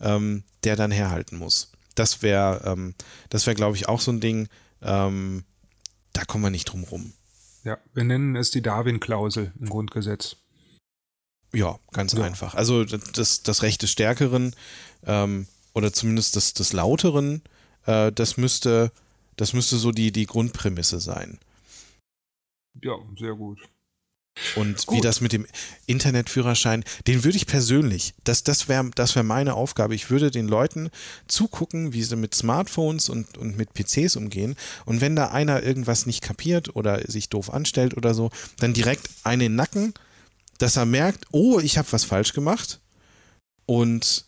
[0.01, 1.73] ähm, der dann herhalten muss.
[1.95, 2.95] Das wäre, ähm,
[3.29, 4.49] das wäre, glaube ich, auch so ein Ding,
[4.83, 5.45] ähm,
[6.13, 7.13] da kommen wir nicht drum rum.
[7.65, 10.37] Ja, wir nennen es die Darwin-Klausel im Grundgesetz.
[11.55, 12.25] Ja, ganz ja.
[12.25, 12.55] einfach.
[12.55, 14.57] Also das, das Recht des Stärkeren
[15.05, 17.43] ähm, oder zumindest des, des Lauteren,
[17.87, 18.91] äh, das müsste,
[19.37, 21.39] das müsste so die, die Grundprämisse sein.
[22.81, 23.59] Ja, sehr gut.
[24.57, 24.97] Und Gut.
[24.97, 25.47] wie das mit dem
[25.87, 29.95] Internetführerschein, den würde ich persönlich, das, das wäre das wär meine Aufgabe.
[29.95, 30.91] Ich würde den Leuten
[31.29, 34.57] zugucken, wie sie mit Smartphones und, und mit PCs umgehen.
[34.85, 39.11] Und wenn da einer irgendwas nicht kapiert oder sich doof anstellt oder so, dann direkt
[39.23, 39.95] einen in den Nacken,
[40.59, 42.81] dass er merkt, oh, ich habe was falsch gemacht.
[43.67, 44.25] Und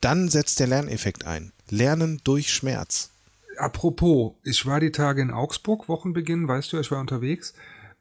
[0.00, 1.52] dann setzt der Lerneffekt ein.
[1.70, 3.10] Lernen durch Schmerz.
[3.56, 7.54] Apropos, ich war die Tage in Augsburg, Wochenbeginn, weißt du, ich war unterwegs.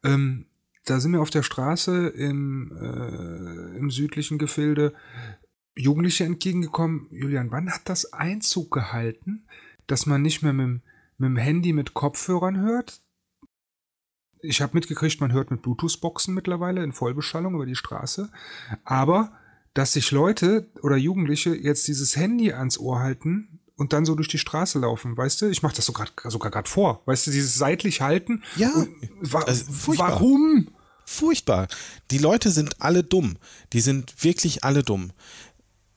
[0.03, 0.45] Ähm,
[0.85, 4.93] da sind mir auf der Straße im, äh, im südlichen Gefilde
[5.75, 7.07] Jugendliche entgegengekommen.
[7.09, 9.47] Julian, wann hat das Einzug gehalten,
[9.87, 10.81] dass man nicht mehr mit,
[11.17, 13.01] mit dem Handy mit Kopfhörern hört,
[14.43, 18.29] ich habe mitgekriegt, man hört mit Bluetooth-Boxen mittlerweile in Vollbeschallung über die Straße.
[18.83, 19.31] Aber
[19.73, 24.27] dass sich Leute oder Jugendliche jetzt dieses Handy ans Ohr halten und dann so durch
[24.27, 25.49] die Straße laufen, weißt du?
[25.49, 28.43] Ich mache das so grad, sogar gerade vor, weißt du, dieses seitlich halten.
[28.55, 28.71] Ja,
[29.21, 30.11] wa also furchtbar.
[30.11, 30.69] warum?
[31.05, 31.67] Furchtbar.
[32.11, 33.37] Die Leute sind alle dumm.
[33.73, 35.11] Die sind wirklich alle dumm.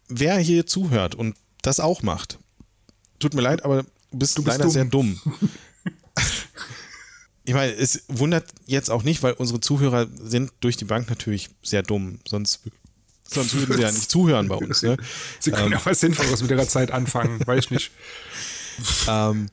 [0.08, 2.38] Wer hier zuhört und das auch macht,
[3.18, 4.72] tut mir leid, aber du bist, Du bist leider dumm.
[4.72, 5.20] sehr dumm.
[7.44, 11.50] ich meine, es wundert jetzt auch nicht, weil unsere Zuhörer sind durch die Bank natürlich
[11.62, 12.18] sehr dumm.
[12.26, 12.60] Sonst,
[13.28, 14.82] sonst würden sie ja nicht zuhören bei uns.
[14.82, 14.96] Ne?
[15.40, 17.90] Sie können auch was Sinnvolles mit ihrer Zeit anfangen, weiß ich nicht.
[19.08, 19.48] Ähm,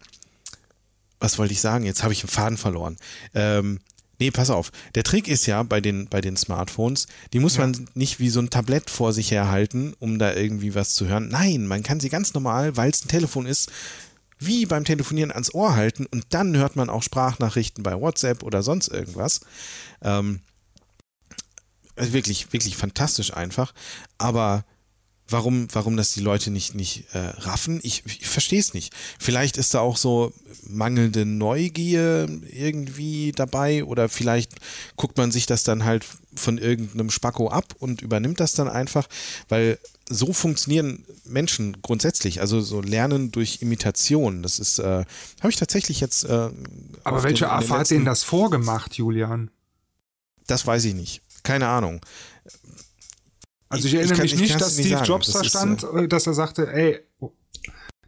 [1.20, 1.86] was wollte ich sagen?
[1.86, 2.98] Jetzt habe ich einen Faden verloren.
[3.34, 3.80] Ähm,
[4.20, 4.72] nee, pass auf.
[4.96, 7.62] Der Trick ist ja bei den, bei den Smartphones, die muss Ja.
[7.62, 11.30] man nicht wie so ein Tablett vor sich herhalten, um da irgendwie was zu hören.
[11.30, 13.72] Nein, man kann sie ganz normal, weil es ein Telefon ist,
[14.40, 18.62] wie beim Telefonieren ans Ohr halten und dann hört man auch Sprachnachrichten bei WhatsApp oder
[18.62, 19.40] sonst irgendwas.
[20.02, 20.42] Ähm,
[21.96, 23.74] also wirklich, wirklich fantastisch einfach.
[24.18, 24.66] Aber
[25.30, 28.94] warum, warum das die Leute nicht, nicht äh, raffen, ich, ich verstehe es nicht.
[29.20, 30.34] Vielleicht ist da auch so
[30.68, 34.54] mangelnde Neugier irgendwie dabei oder vielleicht
[34.96, 39.08] guckt man sich das dann halt von irgendeinem Spacko ab und übernimmt das dann einfach,
[39.50, 39.80] weil
[40.10, 44.44] so funktionieren Menschen grundsätzlich, also so Lernen durch Imitation.
[44.44, 45.06] Das ist, äh,
[45.40, 46.26] habe ich tatsächlich jetzt.
[46.26, 46.50] Äh,
[47.06, 49.50] Aber welche den- AFA hat denen das vorgemacht, Julian?
[50.48, 51.22] Das weiß ich nicht.
[51.44, 52.02] Keine Ahnung.
[53.70, 55.08] Also ich Ich- ich erinnere kann- mich ich nicht, dass nicht Steve sagen.
[55.08, 57.00] Jobs Das da ist, stand, äh, dass er sagte, ey,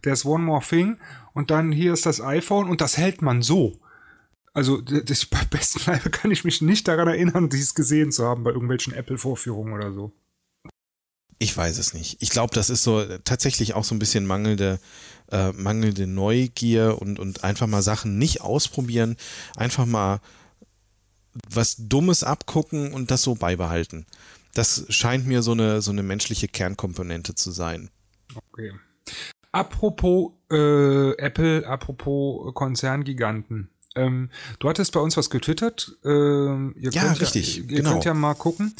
[0.03, 0.97] there's one more thing
[1.33, 3.79] und dann hier ist das iPhone und das hält man so.
[4.53, 8.43] Also das, bei besten Leibe kann ich mich nicht daran erinnern, dies gesehen zu haben
[8.43, 10.13] bei irgendwelchen Apple-Vorführungen oder so.
[11.39, 12.17] Ich weiß es nicht.
[12.21, 14.79] Ich glaube, das ist so äh, tatsächlich auch so ein bisschen mangelnde,
[15.31, 19.17] äh, mangelnde Neugier und, und einfach mal Sachen nicht ausprobieren,
[19.57, 20.21] einfach mal
[21.49, 24.05] was Dummes abgucken und das so beibehalten.
[24.53, 27.89] Das scheint mir so eine, so eine menschliche Kernkomponente zu sein.
[28.51, 28.71] Okay.
[29.51, 33.69] Apropos äh, Apple, apropos Konzerngiganten.
[33.95, 35.97] Ähm, du hattest bei uns was getwittert.
[36.03, 37.91] Ähm, ihr Ja, könnt richtig, Ja, ihr genau.
[37.91, 38.73] könnt ja mal gucken.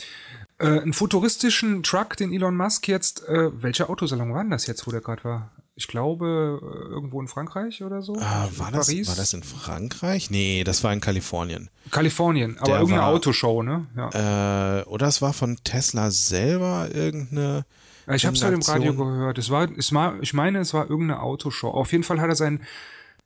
[0.57, 4.85] Äh, einen futuristischen Truck, den Elon Musk jetzt, äh, welcher Autosalon war denn das jetzt,
[4.87, 5.51] wo der gerade war?
[5.77, 8.15] Ich glaube, äh, irgendwo in Frankreich oder so.
[8.19, 9.07] Ah, war, das, Paris?
[9.09, 10.31] war das in Frankreich?
[10.31, 11.69] Nee, das war in Kalifornien.
[11.91, 13.85] Kalifornien, aber Der irgendeine war- Autoshow, ne?
[13.95, 14.79] Ja.
[14.79, 17.65] Äh, oder es war von Tesla selber irgendeine.
[18.13, 19.37] ich habe es halt im Radio gehört.
[19.37, 21.67] Es war, es war, ich meine, es war irgendeine Autoshow.
[21.71, 22.61] Auf jeden Fall hat er seinen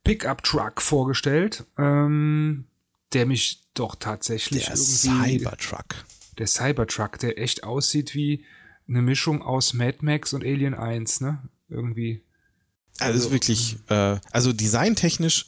[0.03, 2.65] Pickup-Truck vorgestellt, ähm,
[3.13, 5.39] der mich doch tatsächlich Der irgendwie.
[5.39, 5.85] Cybertruck.
[6.39, 8.43] Der Cybertruck, der echt aussieht wie
[8.87, 11.39] eine Mischung aus Mad Max und Alien 1, ne?
[11.69, 12.23] Irgendwie.
[13.01, 15.45] Also, das ist wirklich, äh, also designtechnisch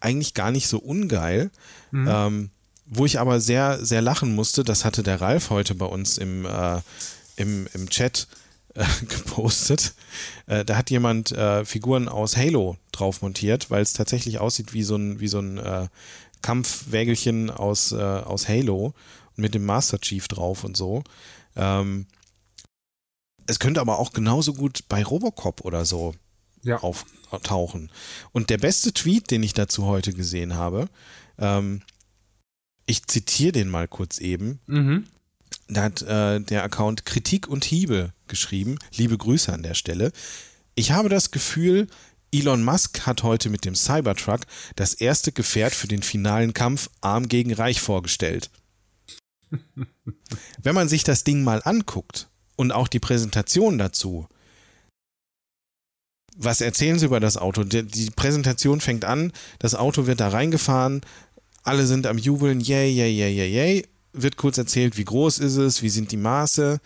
[0.00, 1.50] eigentlich gar nicht so ungeil.
[1.92, 2.50] Ähm,
[2.90, 6.46] wo ich aber sehr, sehr lachen musste, das hatte der Ralf heute bei uns im,
[6.46, 6.80] äh,
[7.36, 8.28] im, im Chat
[8.74, 9.94] äh, gepostet.
[10.46, 14.82] Äh, da hat jemand äh, Figuren aus Halo drauf montiert, weil es tatsächlich aussieht wie
[14.82, 15.88] so ein, wie so ein äh,
[16.40, 18.94] Kampfwägelchen aus, äh, aus Halo
[19.36, 21.04] mit dem Master Chief drauf und so.
[21.56, 22.06] Ähm,
[23.46, 26.14] es könnte aber auch genauso gut bei Robocop oder so
[26.62, 26.78] Ja.
[26.82, 27.90] auftauchen.
[28.32, 30.88] Und der beste Tweet, den ich dazu heute gesehen habe,
[31.38, 31.82] ähm,
[32.86, 34.60] ich zitiere den mal kurz eben.
[34.66, 35.04] Mhm.
[35.68, 38.78] Da hat äh, der Account Kritik und Hiebe geschrieben.
[38.96, 40.12] Liebe Grüße an der Stelle.
[40.74, 41.86] Ich habe das Gefühl,
[42.32, 44.40] Elon Musk hat heute mit dem Cybertruck
[44.76, 48.50] das erste Gefährt für den finalen Kampf Arm gegen Reich vorgestellt.
[50.62, 54.28] Wenn man sich das Ding mal anguckt und auch die Präsentation dazu,
[56.38, 57.64] was erzählen Sie über das Auto?
[57.64, 61.02] Die, die Präsentation fängt an, das Auto wird da reingefahren,
[61.64, 63.86] alle sind am Jubeln, yay, yay, yay, yay, yay.
[64.14, 66.80] Wird kurz erzählt, wie groß ist es, wie sind die Maße.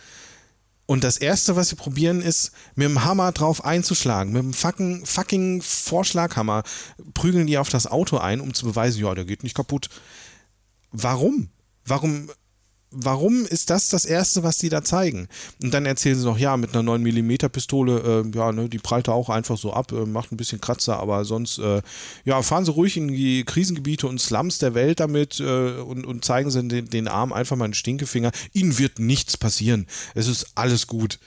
[0.87, 4.33] Und das Erste, was sie probieren, ist, mit dem Hammer drauf einzuschlagen.
[4.33, 6.65] Mit dem fucking, fucking Vorschlaghammer
[7.15, 9.89] prügeln die auf das Auto ein, um zu beweisen, ja, der geht nicht kaputt.
[10.91, 11.51] Warum?
[11.85, 12.31] Warum,
[12.93, 15.29] warum ist das das Erste, was die da zeigen?
[15.63, 19.09] Und dann erzählen sie noch, ja, mit einer 9mm Pistole, äh, ja, ne, die prallt
[19.09, 21.83] er auch einfach so ab, äh, macht ein bisschen Kratzer, aber sonst, äh,
[22.25, 26.25] ja, fahren sie ruhig in die Krisengebiete und Slums der Welt damit äh, und, und
[26.25, 28.33] zeigen sie den, den Arm einfach mal einen Stinkefinger.
[28.53, 29.87] Ihnen wird nichts passieren.
[30.15, 31.19] Es ist alles gut.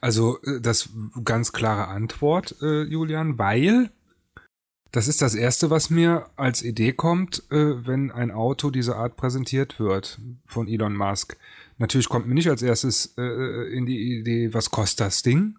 [0.00, 0.90] Also, äh, das
[1.24, 3.90] ganz klare Antwort, äh, Julian, weil
[4.96, 9.16] das ist das Erste, was mir als Idee kommt, äh, wenn ein Auto dieser Art
[9.16, 11.36] präsentiert wird von Elon Musk.
[11.78, 15.58] Natürlich kommt mir nicht als erstes äh, in die Idee, was kostet das Ding?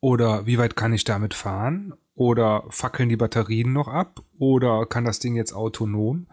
[0.00, 1.94] Oder wie weit kann ich damit fahren?
[2.14, 4.22] Oder fackeln die Batterien noch ab?
[4.38, 6.26] Oder kann das Ding jetzt autonom?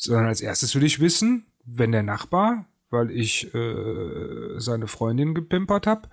[0.00, 5.86] sondern als erstes will ich wissen, wenn der Nachbar, weil ich äh, seine Freundin gepimpert
[5.86, 6.08] habe,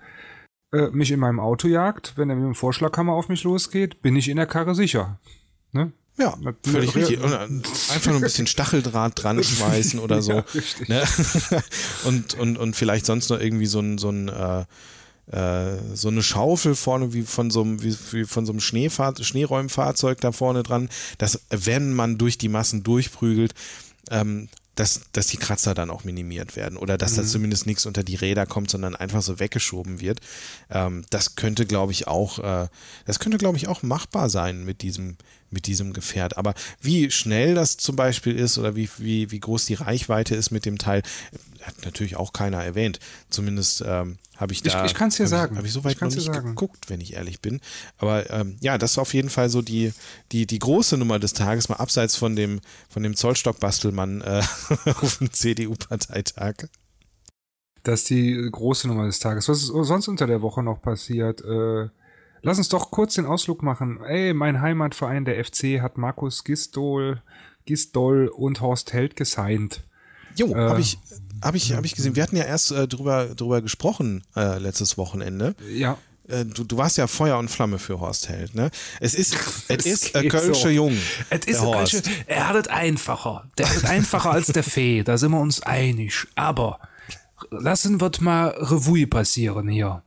[0.72, 4.14] äh, mich in meinem Auto jagt, wenn er mit dem Vorschlaghammer auf mich losgeht, bin
[4.14, 5.18] ich in der Karre sicher.
[5.72, 5.92] Ne?
[6.16, 7.20] Ja, völlig richtig.
[7.20, 10.42] Und einfach nur ein bisschen Stacheldraht dran schmeißen oder so.
[10.88, 11.02] Ja, ne?
[12.04, 14.64] und, und, und vielleicht sonst noch irgendwie so ein, so ein äh,
[15.30, 19.14] äh, so eine Schaufel vorne wie von so einem, wie, wie von so einem Schneefahr
[19.20, 23.54] Schneeräumfahrzeug da vorne dran, dass wenn man durch die Massen durchprügelt,
[24.10, 27.16] ähm, dass, dass die Kratzer dann auch minimiert werden oder dass mhm.
[27.16, 30.20] da zumindest nichts unter die Räder kommt, sondern einfach so weggeschoben wird.
[30.70, 32.68] Ähm, das könnte, glaube ich, auch, äh,
[33.04, 35.16] das könnte, glaube ich, auch machbar sein mit diesem,
[35.50, 36.36] mit diesem Gefährt.
[36.36, 40.52] Aber wie schnell das zum Beispiel ist oder wie, wie, wie groß die Reichweite ist
[40.52, 41.02] mit dem Teil,
[41.62, 43.00] hat natürlich auch keiner erwähnt.
[43.30, 44.84] Zumindest ähm, habe ich da.
[44.84, 45.56] Ich, ich kann es dir sagen.
[45.56, 46.50] Habe ich soweit noch nicht sagen.
[46.50, 47.60] geguckt, wenn ich ehrlich bin.
[47.98, 49.92] Aber ähm, ja, das ist auf jeden Fall so die,
[50.32, 54.42] die, die große Nummer des Tages, mal abseits von dem, von dem Zollstock-Bastelmann äh,
[55.02, 56.68] auf dem CDU-Parteitag.
[57.82, 59.48] Das ist die große Nummer des Tages.
[59.48, 61.42] Was ist sonst unter der Woche noch passiert?
[61.42, 61.88] Äh,
[62.42, 64.00] lass uns doch kurz den Ausflug machen.
[64.04, 67.22] Ey, mein Heimatverein, der FC, hat Markus Gistol,
[67.64, 69.82] Gistol und Horst Held gesigned.
[70.36, 70.98] Jo, äh, habe ich,
[71.42, 72.16] hab ich, hab ich gesehen.
[72.16, 75.54] Wir hatten ja erst äh, drüber, drüber gesprochen äh, letztes Wochenende.
[75.72, 75.98] Ja.
[76.28, 78.70] Äh, du, du warst ja Feuer und Flamme für Horst Held, ne?
[79.00, 79.36] Es ist,
[79.68, 80.68] es ist ein Kölsche so.
[80.68, 80.96] Jung.
[81.30, 83.48] Es ist ein Kölsche, er hat es einfacher.
[83.56, 86.26] Der hat es einfacher als der Fee, da sind wir uns einig.
[86.34, 86.78] Aber
[87.50, 90.02] lassen wir mal Revue passieren hier.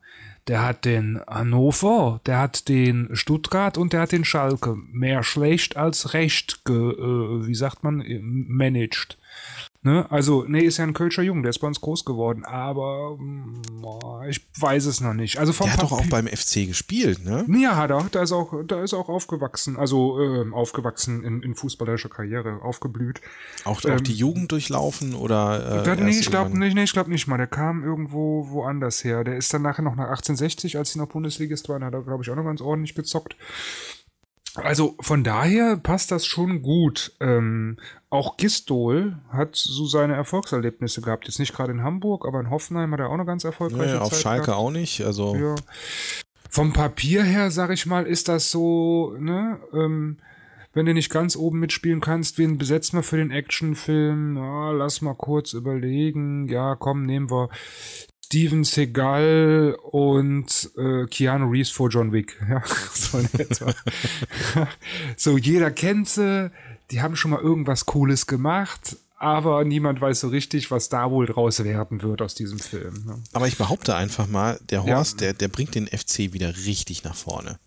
[0.47, 4.75] Der hat den Hannover, der hat den Stuttgart und der hat den Schalke.
[4.91, 9.17] Mehr schlecht als recht, ge, äh, wie sagt man, managed.
[9.83, 10.05] Ne?
[10.11, 13.17] Also, nee, ist ja ein Kölscher Jung, der ist bei uns groß geworden, aber
[13.81, 15.39] boah, ich weiß es noch nicht.
[15.39, 17.47] Also vom der hat doch auch beim FC gespielt, ne?
[17.59, 18.05] Ja, hat er.
[18.11, 23.21] Da ist auch, da ist auch aufgewachsen, also äh, aufgewachsen in, in fußballerischer Karriere, aufgeblüht.
[23.63, 25.81] Auch, ähm, auch die Jugend durchlaufen oder?
[25.81, 27.37] Äh, da, nee, ich glaube nicht, nee, ich glaube nicht mal.
[27.37, 29.23] Der kam irgendwo woanders her.
[29.23, 32.23] Der ist dann nachher noch nach 1860, als sie noch Bundesligist waren, hat er, glaube
[32.23, 33.35] ich, auch noch ganz ordentlich gezockt.
[34.55, 37.13] Also von daher passt das schon gut.
[37.19, 37.77] Ähm,
[38.11, 41.27] auch Gistol hat so seine Erfolgserlebnisse gehabt.
[41.27, 43.99] Jetzt nicht gerade in Hamburg, aber in Hoffenheim hat er auch eine ganz erfolgreiche nee,
[43.99, 44.59] auf Zeit Schalke gehabt.
[44.59, 45.01] auch nicht.
[45.01, 45.55] Also ja.
[46.49, 49.59] vom Papier her, sag ich mal, ist das so, ne?
[49.73, 50.17] Ähm,
[50.73, 54.37] wenn du nicht ganz oben mitspielen kannst, wen besetzt man für den Actionfilm?
[54.37, 56.47] Ja, lass mal kurz überlegen.
[56.47, 57.49] Ja, komm, nehmen wir
[58.25, 62.37] Steven Seagal und äh, Keanu Reeves vor John Wick.
[62.49, 63.19] Ja, so
[65.17, 66.49] so, jeder kennt sie,
[66.91, 71.27] die haben schon mal irgendwas Cooles gemacht, aber niemand weiß so richtig, was da wohl
[71.27, 73.03] draus werden wird aus diesem Film.
[73.05, 73.21] Ne?
[73.33, 75.27] Aber ich behaupte einfach mal, der Horst, ja.
[75.27, 77.59] der, der bringt den FC wieder richtig nach vorne.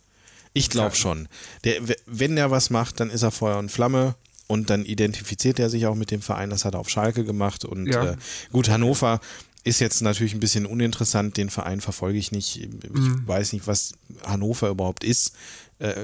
[0.52, 1.28] Ich glaube schon.
[1.64, 4.14] Der, wenn der was macht, dann ist er Feuer und Flamme
[4.46, 6.50] und dann identifiziert er sich auch mit dem Verein.
[6.50, 8.12] Das hat er auf Schalke gemacht und ja.
[8.12, 8.16] äh,
[8.52, 9.20] gut, Hannover
[9.64, 12.60] ist jetzt natürlich ein bisschen uninteressant, den Verein verfolge ich nicht.
[12.60, 13.26] Ich mhm.
[13.26, 13.92] weiß nicht, was
[14.24, 15.34] Hannover überhaupt ist.
[15.78, 15.94] Äh,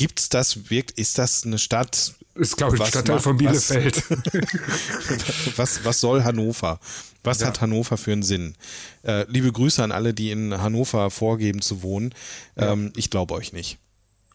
[0.00, 2.14] es das, wirkt, ist das eine Stadt?
[2.38, 4.08] Ist, glaube ich, Stadtteil von Bielefeld.
[4.10, 6.78] Was, was, was, soll Hannover?
[7.24, 7.48] Was ja.
[7.48, 8.54] hat Hannover für einen Sinn?
[9.02, 12.14] Äh, liebe Grüße an alle, die in Hannover vorgeben zu wohnen.
[12.56, 12.92] Ähm, ja.
[12.94, 13.78] Ich glaube euch nicht.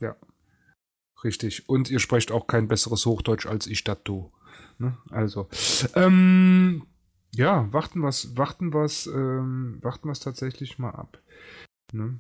[0.02, 0.18] Ja,
[1.24, 1.70] richtig.
[1.70, 4.32] Und ihr sprecht auch kein besseres Hochdeutsch als ich das du.
[4.80, 4.98] Ne?
[5.10, 5.48] Also,
[5.96, 6.86] ähm,
[7.34, 11.20] ja, warten was, warten was, ähm, warten was tatsächlich mal ab.
[11.94, 12.20] Ne?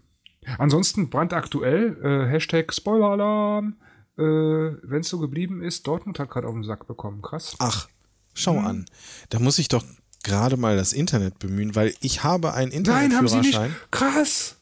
[0.58, 3.76] Ansonsten brandaktuell, äh, Hashtag Spoiler-Alarm,
[4.17, 7.21] äh, wenn es so geblieben ist, Dortmund hat gerade auf den Sack bekommen.
[7.21, 7.56] Krass.
[7.60, 7.88] Ach,
[8.34, 8.65] schau hm.
[8.65, 8.86] an.
[9.30, 9.84] Da muss ich doch
[10.23, 13.41] gerade mal das Internet bemühen, weil ich habe einen Internetführerschein.
[13.41, 13.91] Nein, haben sie nicht.
[13.91, 14.58] Krass.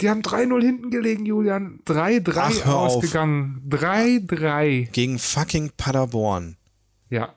[0.00, 1.80] Die haben 3-0 hinten gelegen, Julian.
[1.86, 3.62] 3-3 ausgegangen.
[3.68, 4.90] 3-3.
[4.90, 6.56] Gegen fucking Paderborn.
[7.08, 7.34] Ja.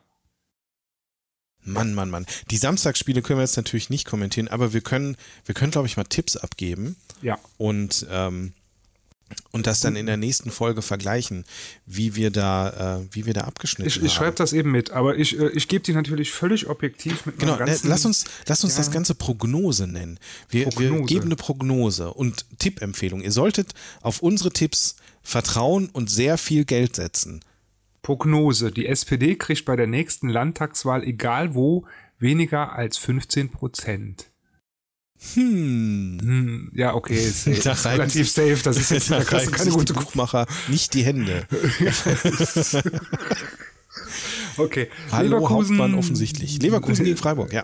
[1.64, 2.26] Mann, Mann, Mann.
[2.52, 5.98] Die Samstagsspiele können wir jetzt natürlich nicht kommentieren, aber wir können, wir können, glaube ich,
[5.98, 6.96] mal Tipps abgeben.
[7.22, 7.40] Ja.
[7.58, 8.54] Und, ähm,
[9.52, 11.46] und das dann in der nächsten Folge vergleichen,
[11.86, 14.08] wie wir da, äh, wie wir da abgeschnitten ich, ich haben.
[14.08, 17.40] Ich schreibe das eben mit, aber ich, äh, ich gebe die natürlich völlig objektiv mit
[17.40, 18.80] Genau, ganzen, lass uns, lass uns ja.
[18.80, 20.20] das Ganze Prognose nennen.
[20.50, 20.94] Wir, Prognose.
[20.94, 23.22] wir geben eine Prognose und Tippempfehlung.
[23.22, 27.44] Ihr solltet auf unsere Tipps vertrauen und sehr viel Geld setzen.
[28.04, 28.72] Prognose.
[28.72, 31.86] Die SPD kriegt bei der nächsten Landtagswahl, egal wo,
[32.20, 34.30] weniger als 15 Prozent.
[35.34, 36.20] Hm.
[36.22, 36.72] hm.
[36.74, 37.52] Ja, okay, safe.
[37.70, 38.60] Ist relativ safe.
[38.64, 41.48] Das ist jetzt da kriegst keine gute Buchmacher, nicht die Hände.
[44.58, 44.90] okay.
[45.12, 46.62] Hallo Leverkusen, Hauptmann offensichtlich.
[46.62, 47.64] Leverkusen gegen Freiburg, ja.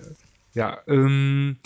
[0.53, 1.57] Ja, ähm,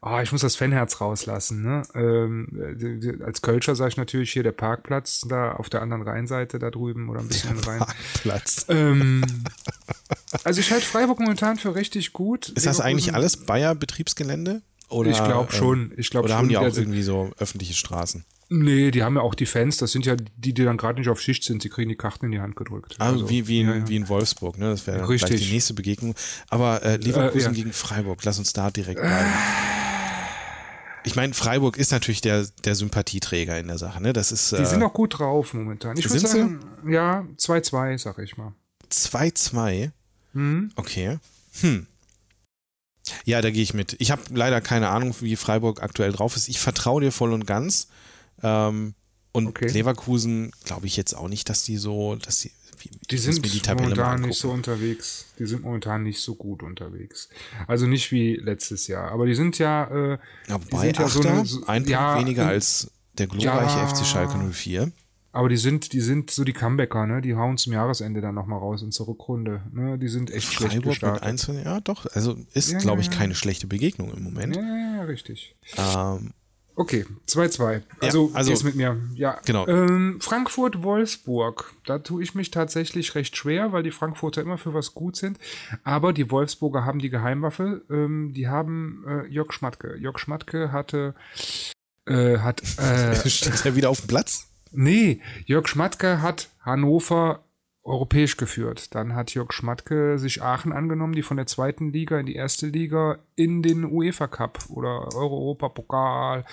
[0.00, 1.62] oh, ich muss das Fanherz rauslassen.
[1.62, 1.82] Ne?
[1.94, 6.70] Ähm, als Kölscher sage ich natürlich hier der Parkplatz da auf der anderen Rheinseite da
[6.70, 7.78] drüben oder ein bisschen der rein.
[7.78, 8.66] Parkplatz.
[8.68, 9.24] Ähm,
[10.44, 12.48] also ich halte Freiburg momentan für richtig gut.
[12.48, 14.62] Ist das eigentlich alles Bayer-Betriebsgelände?
[14.92, 15.92] Oder, ich glaube schon.
[15.96, 18.24] Ich glaub oder schon, haben die auch also- irgendwie so öffentliche Straßen?
[18.54, 21.08] Nee, die haben ja auch die Fans, das sind ja die, die dann gerade nicht
[21.08, 22.96] auf Schicht sind, die kriegen die Karten in die Hand gedrückt.
[22.98, 23.88] Also, wie, wie, in, ja, ja.
[23.88, 24.66] wie in Wolfsburg, ne?
[24.70, 26.14] Das wäre gleich die nächste Begegnung.
[26.50, 27.50] Aber äh, Leverkusen Äh, ja.
[27.62, 29.30] gegen Freiburg, lass uns da direkt bleiben.
[31.04, 34.12] Ich meine, Freiburg ist natürlich der, der Sympathieträger in der Sache, ne?
[34.12, 35.96] Das ist Die äh, sind auch gut drauf momentan.
[35.96, 36.26] Ich würde sie?
[36.26, 38.52] sagen, ja, 2-2, sag ich mal.
[38.90, 39.90] 2-2.
[40.34, 40.72] Hm?
[40.76, 41.18] Okay.
[41.62, 41.86] Hm.
[43.24, 43.96] Ja, da gehe ich mit.
[43.98, 46.48] Ich habe leider keine Ahnung, wie Freiburg aktuell drauf ist.
[46.48, 47.88] Ich vertraue dir voll und ganz.
[48.42, 48.94] Ähm,
[49.32, 49.68] und Okay.
[49.68, 53.60] Leverkusen glaube ich jetzt auch nicht, dass die so, dass die, wie, Die sind die
[53.74, 55.26] momentan nicht so unterwegs.
[55.38, 57.28] Die sind momentan nicht so gut unterwegs.
[57.66, 59.10] Also nicht wie letztes Jahr.
[59.10, 61.90] Aber die sind ja, äh, Ja, die sind ja so Achter, eine- so- ein Punkt
[61.90, 63.86] ja, weniger in- als der glorreiche Ja.
[63.88, 64.92] FC Schalke 04.
[65.32, 67.20] aber die sind, die sind so die Comebacker, ne?
[67.22, 69.62] Die hauen zum Jahresende dann nochmal raus in zur Rückrunde.
[69.72, 69.98] Ne?
[69.98, 71.22] Die sind echt schlecht Freiburg mit gestartet.
[71.22, 73.18] einzelnen, ja doch, also ist, Ja, glaube ja, ich, ja.
[73.18, 74.56] keine schlechte Begegnung im Moment.
[74.56, 75.56] Ja, ja, ja, richtig.
[75.76, 76.32] Ähm,
[76.74, 77.82] Okay, 2-2.
[78.00, 78.96] Also, also- gehst mit mir.
[79.14, 79.66] Ja, Genau.
[79.68, 81.74] Ähm, Frankfurt-Wolfsburg.
[81.84, 85.38] Da tue ich mich tatsächlich recht schwer, weil die Frankfurter immer für was gut sind.
[85.84, 87.82] Aber die Wolfsburger haben die Geheimwaffe.
[87.90, 89.96] Ähm, die haben äh, Jörg Schmatke.
[89.98, 91.14] Jörg Schmatke hatte.
[92.06, 92.62] Äh, hat.
[92.78, 94.48] Äh, steht er wieder auf dem Platz?
[94.72, 97.44] Nee, Jörg Schmatke hat Hannover
[97.84, 98.94] europäisch geführt.
[98.94, 102.68] Dann hat Jörg Schmatke sich Aachen angenommen, die von der zweiten Liga in die erste
[102.68, 106.44] Liga in den UEFA Cup oder Euro-Europa-Pokal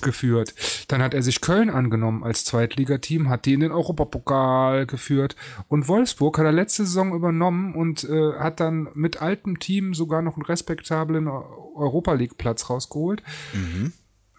[0.00, 0.54] geführt.
[0.88, 5.36] Dann hat er sich Köln angenommen als Zweitligateam, hat die in den Europapokal geführt.
[5.68, 10.22] Und Wolfsburg hat er letzte Saison übernommen und äh, hat dann mit altem Team sogar
[10.22, 13.22] noch einen respektablen Europa League-Platz rausgeholt.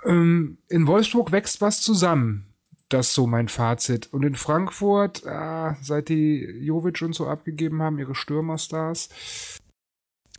[0.06, 2.49] Ähm, in Wolfsburg wächst was zusammen.
[2.90, 4.08] Das ist so mein Fazit.
[4.12, 9.10] Und in Frankfurt, ah, seit die Jovic und so abgegeben haben, ihre Stürmerstars.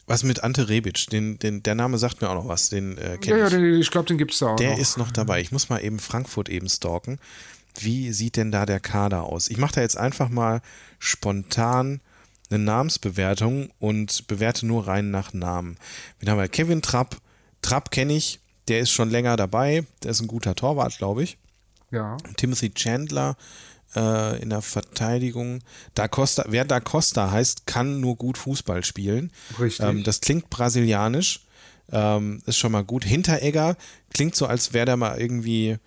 [0.06, 1.06] Was mit Ante Rebic?
[1.10, 2.68] Den, den, der Name sagt mir auch noch was.
[2.68, 3.52] Den äh, Ja, kenne ja, ich.
[3.52, 4.78] den, ich glaube, den gibt es da auch Der noch.
[4.78, 5.40] ist noch dabei.
[5.40, 7.20] Ich muss mal eben Frankfurt eben stalken.
[7.78, 9.48] Wie sieht denn da der Kader aus?
[9.48, 10.60] Ich mache da jetzt einfach mal
[10.98, 12.00] spontan
[12.50, 15.76] eine Namensbewertung und bewerte nur rein nach Namen.
[16.18, 16.48] Wen haben wir?
[16.48, 17.16] Kevin Trapp.
[17.62, 18.40] Trapp kenne ich.
[18.66, 19.84] Der ist schon länger dabei.
[20.02, 21.38] Der ist ein guter Torwart, glaube ich.
[21.90, 22.16] Ja.
[22.36, 23.36] Timothy Chandler
[23.94, 25.60] äh, in der Verteidigung.
[25.94, 29.30] Da Costa, wer Da Costa heißt, kann nur gut Fußball spielen.
[29.58, 29.84] Richtig.
[29.84, 31.40] Ähm, das klingt brasilianisch.
[31.92, 33.04] Ähm, ist schon mal gut.
[33.04, 33.76] Hinteregger
[34.12, 35.78] klingt so, als wäre der mal irgendwie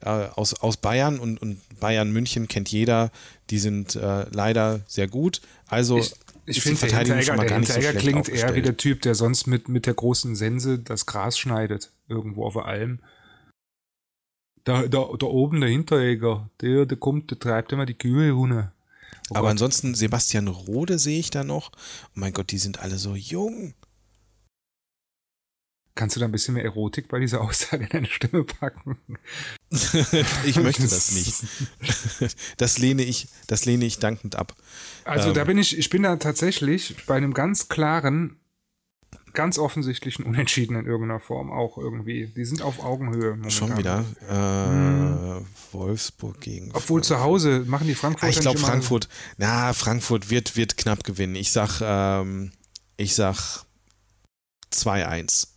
[0.00, 3.10] äh, aus, aus Bayern und, und Bayern München kennt jeder.
[3.50, 5.42] Die sind äh, leider sehr gut.
[5.66, 6.14] Also Ich,
[6.46, 9.46] ich finde, der Hinteregger, der so Hinteregger schlecht klingt eher wie der Typ, der sonst
[9.46, 11.90] mit, mit der großen Sense das Gras schneidet.
[12.08, 13.00] Irgendwo auf der Alm.
[14.64, 18.72] Da, da, da oben der Hinteregger, der, der kommt, der treibt immer die Kühe runter.
[19.30, 19.50] Oh Aber Gott.
[19.52, 21.70] ansonsten Sebastian Rode sehe ich da noch.
[21.72, 23.74] Oh mein Gott, die sind alle so jung.
[25.96, 28.98] Kannst du da ein bisschen mehr Erotik bei dieser Aussage in deine Stimme packen?
[30.44, 31.34] ich möchte das nicht.
[32.56, 34.54] Das lehne ich, das lehne ich dankend ab.
[35.04, 35.34] Also Ähm.
[35.34, 38.36] da bin ich, ich bin da tatsächlich bei einem ganz klaren,
[39.32, 42.26] ganz offensichtlichen Unentschieden in irgendeiner Form auch irgendwie.
[42.26, 43.50] Die sind auf Augenhöhe momentan.
[43.50, 44.04] Schon wieder.
[44.28, 46.70] Äh, Wolfsburg gegen.
[46.72, 49.08] Obwohl zu Hause machen die Frankfurter Ah, ich glaube Frankfurt.
[49.38, 51.34] Na, Frankfurt wird, wird knapp gewinnen.
[51.34, 52.52] Ich sag, ähm,
[52.96, 53.64] ich sag
[54.72, 55.48] 2-1.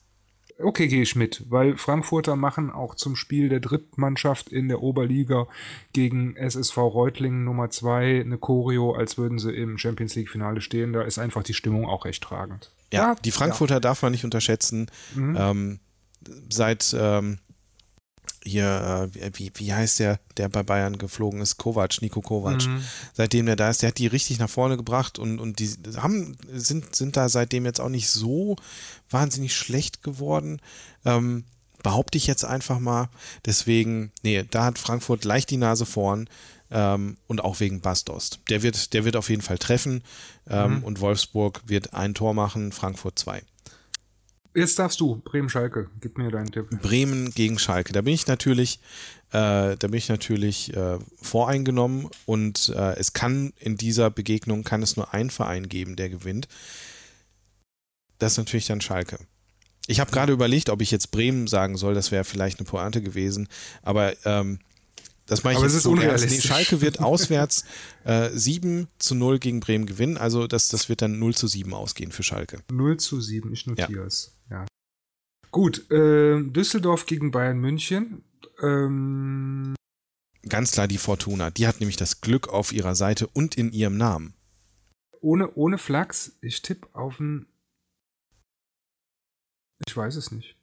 [0.60, 5.48] Okay, gehe ich mit, weil Frankfurter machen auch zum Spiel der Drittmannschaft in der Oberliga
[5.94, 10.94] gegen SSV Reutlingen Nummer 2 eine Choreo, als würden sie im Champions League Finale stehen.
[10.94, 12.72] Da ist einfach die Stimmung auch recht tragend.
[12.94, 14.88] Ja, die Frankfurter darf man nicht unterschätzen.
[15.16, 15.38] Mhm.
[15.40, 15.80] Ähm,
[16.50, 17.40] seit ähm,
[18.44, 21.58] hier, äh, wie, wie heißt der, der bei Bayern geflogen ist?
[21.58, 22.66] Kovac, Nico Kovac.
[22.66, 22.84] Mhm.
[23.14, 26.38] Seitdem der da ist, der hat die richtig nach vorne gebracht und, und die haben,
[26.52, 28.58] sind, sind da seitdem jetzt auch nicht so
[29.10, 30.62] wahnsinnig schlecht geworden.
[31.06, 31.46] Ähm,
[31.84, 33.10] behaupte ich jetzt einfach mal.
[33.46, 36.30] Deswegen, nee, da hat Frankfurt leicht die Nase vorn.
[36.74, 38.40] Ähm, und auch wegen Bastos.
[38.50, 40.04] Der wird, der wird auf jeden Fall treffen.
[40.50, 40.84] Ähm, Mhm.
[40.84, 43.44] Und Wolfsburg wird ein Tor machen, Frankfurt zwei.
[44.56, 46.70] Jetzt darfst du, Bremen-Schalke, gib mir deinen Tipp.
[46.82, 47.92] Bremen gegen Schalke.
[47.92, 48.80] Da bin ich natürlich,
[49.32, 54.84] äh, da bin ich natürlich äh, voreingenommen und äh, es kann in dieser Begegnung kann
[54.84, 56.48] es nur einen Verein geben, der gewinnt.
[58.20, 59.18] Das ist natürlich dann Schalke.
[59.88, 63.02] Ich habe gerade überlegt, ob ich jetzt Bremen sagen soll, das wäre vielleicht eine Pointe
[63.02, 63.48] gewesen,
[63.82, 64.60] aber ähm,
[65.26, 66.44] das mache ich Aber jetzt es ist unrealistisch.
[66.44, 67.66] Nee, Schalke wird auswärts
[68.04, 71.74] äh, 7 zu 0 gegen Bremen gewinnen, also das, das wird dann 0 zu 7
[71.74, 72.62] ausgehen für Schalke.
[72.72, 74.36] 0 zu 7, ich notiere es.
[74.50, 74.66] Ja.
[75.52, 78.24] Gut, äh, Düsseldorf gegen Bayern München.
[78.62, 79.76] Ähm,
[80.50, 81.52] Ganz klar die Fortuna.
[81.52, 84.34] Die hat nämlich das Glück auf ihrer Seite und in ihrem Namen.
[85.22, 87.48] ohne, ohne Flachs, ich tippe auf ein.
[89.88, 90.58] Ich weiß es nicht.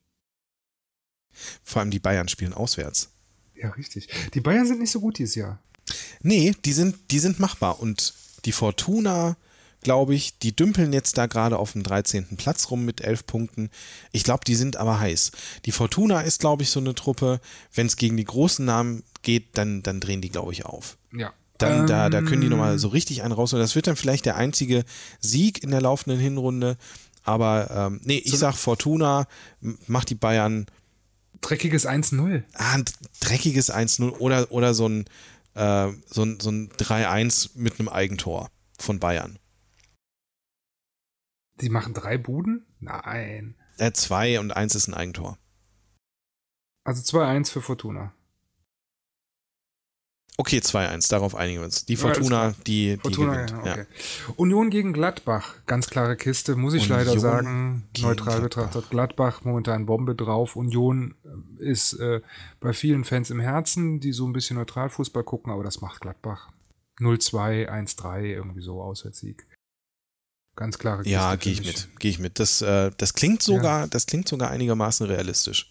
[1.62, 3.12] Vor allem die Bayern spielen auswärts.
[3.61, 4.08] Ja, richtig.
[4.34, 5.58] Die Bayern sind nicht so gut dieses Jahr.
[6.22, 7.80] Nee, die sind, die sind machbar.
[7.80, 9.36] Und die Fortuna,
[9.82, 12.36] glaube ich, die dümpeln jetzt da gerade auf dem 13.
[12.36, 13.70] Platz rum mit 11 Punkten.
[14.12, 15.32] Ich glaube, die sind aber heiß.
[15.64, 17.40] Die Fortuna ist, glaube ich, so eine Truppe,
[17.74, 20.96] wenn es gegen die großen Namen geht, dann, dann drehen die, glaube ich, auf.
[21.12, 21.32] Ja.
[21.58, 23.52] Dann, da, da können die Ähm, nochmal so richtig einen raus.
[23.52, 24.84] Und das wird dann vielleicht der einzige
[25.20, 26.78] Sieg in der laufenden Hinrunde.
[27.24, 29.26] Aber ähm, nee, ich So- sag Fortuna
[29.86, 30.64] macht die Bayern
[31.41, 32.45] Dreckiges 1-0.
[32.55, 32.84] ah, ein
[33.20, 35.07] dreckiges 1-0 oder, oder so ein,
[35.55, 39.38] äh, so ein, so ein 3-1 mit einem Eigentor von Bayern.
[41.61, 42.66] Die machen drei Buden?
[42.78, 43.55] Nein.
[43.78, 45.38] Äh, zwei und eins ist ein Eigentor.
[46.84, 48.14] Also 2-1 für Fortuna.
[50.37, 51.85] Okay, 2-1, darauf einigen wir uns.
[51.85, 53.66] Die Ja, Fortuna, die, die Fortuna, gewinnt.
[53.66, 53.87] ja, okay.
[54.37, 57.89] Union gegen Gladbach, ganz klare Kiste, muss ich leider Union sagen.
[57.93, 58.43] gegen Neutral Gladbach.
[58.64, 58.91] betrachtet.
[58.91, 60.57] Gladbach momentan Bombe drauf.
[60.57, 61.14] Union
[61.61, 62.22] äh, ist äh,
[62.59, 66.01] bei vielen Fans im Herzen, die so ein bisschen neutral Fußball gucken, aber das macht
[66.01, 66.49] Gladbach.
[67.01, 69.47] 0-2, 1-3, irgendwie so Auswärtssieg.
[70.57, 71.11] Ganz klare Kiste.
[71.12, 71.89] Ja, gehe ich mit.
[71.99, 72.39] Gehe ich mit.
[72.39, 75.70] Das, äh, das klingt sogar, das klingt sogar einigermaßen realistisch.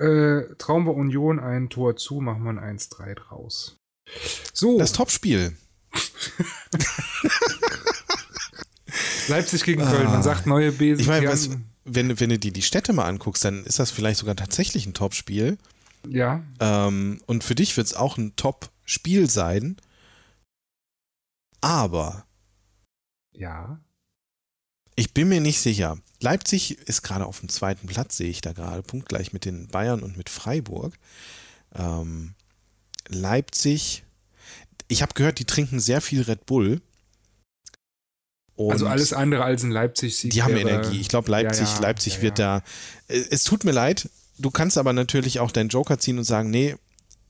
[0.00, 3.76] Äh, trauen wir Union ein Tor zu, machen wir ein 1-3 draus.
[4.54, 5.56] So, Das Topspiel.
[9.28, 10.06] Leipzig gegen Köln.
[10.06, 10.10] Ah.
[10.10, 11.00] Man sagt neue Besen.
[11.02, 11.50] Ich meine, was,
[11.84, 14.94] wenn, wenn du dir die Städte mal anguckst, dann ist das vielleicht sogar tatsächlich ein
[14.94, 15.58] Topspiel.
[16.08, 19.76] ja, Ähm, und für dich wird es auch ein Top-Spiel sein.
[21.60, 22.24] Aber
[23.32, 23.80] ja.
[25.00, 25.98] Ich bin mir nicht sicher.
[26.20, 30.02] Leipzig ist gerade auf dem zweiten Platz, sehe ich da gerade, punktgleich mit den Bayern
[30.02, 30.92] und mit Freiburg.
[31.74, 32.34] Ähm,
[33.08, 34.04] Leipzig,
[34.88, 36.82] ich habe gehört, die trinken sehr viel Red Bull.
[38.56, 40.32] Und Also alles andere als ein Leipzig-Sieg.
[40.32, 41.00] die haben Energie.
[41.00, 42.62] Ich glaube, Leipzig, Ja, ja, Leipzig ja, wird da.
[43.08, 44.10] Äh, Es tut mir leid.
[44.36, 46.76] Du kannst aber natürlich auch deinen Joker ziehen und sagen, nee,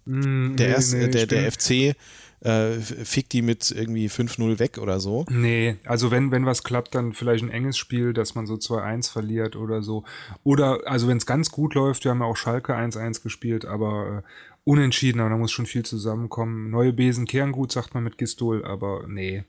[0.07, 1.95] Mm, der, nee, erste, nee, der, der FC
[2.43, 5.27] äh, fickt die mit irgendwie 5-0 weg oder so.
[5.29, 9.11] Nee, also wenn, wenn was klappt, dann vielleicht ein enges Spiel, dass man so 2-1
[9.13, 10.05] verliert oder so.
[10.43, 14.25] Oder, also wenn es ganz gut läuft, wir haben ja auch Schalke 1-1 gespielt, aber
[14.25, 14.29] äh,
[14.65, 16.71] unentschieden, aber da muss schon viel zusammenkommen.
[16.71, 19.45] Neue Besen kehren gut, sagt man mit Gistol, aber nee.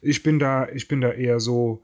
[0.00, 1.82] Ich bin da, ich bin da eher so,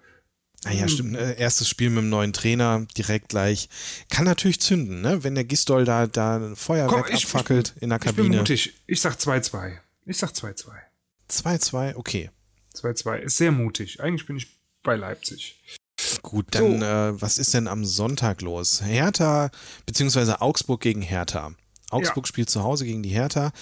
[0.64, 1.16] Naja, stimmt.
[1.16, 3.68] Äh, erstes Spiel mit dem neuen Trainer direkt gleich.
[4.10, 5.24] Kann natürlich zünden, ne?
[5.24, 8.36] Wenn der Gistol da, da ein Feuerwerk Komm, ich- abfackelt in der ich bin Kabine.
[8.38, 8.74] mutig.
[8.86, 9.72] Ich sag 2-2.
[10.04, 10.70] Ich sag 2-2.
[11.30, 12.30] 2-2, okay.
[12.74, 14.00] 2-2 ist sehr mutig.
[14.00, 15.60] Eigentlich bin ich bei Leipzig.
[16.22, 16.84] Gut, dann So.
[16.86, 18.82] äh, was ist denn am Sonntag los?
[18.84, 19.50] Hertha,
[19.86, 21.52] beziehungsweise Augsburg gegen Hertha.
[21.90, 23.52] Augsburg spielt zu Hause gegen die Hertha.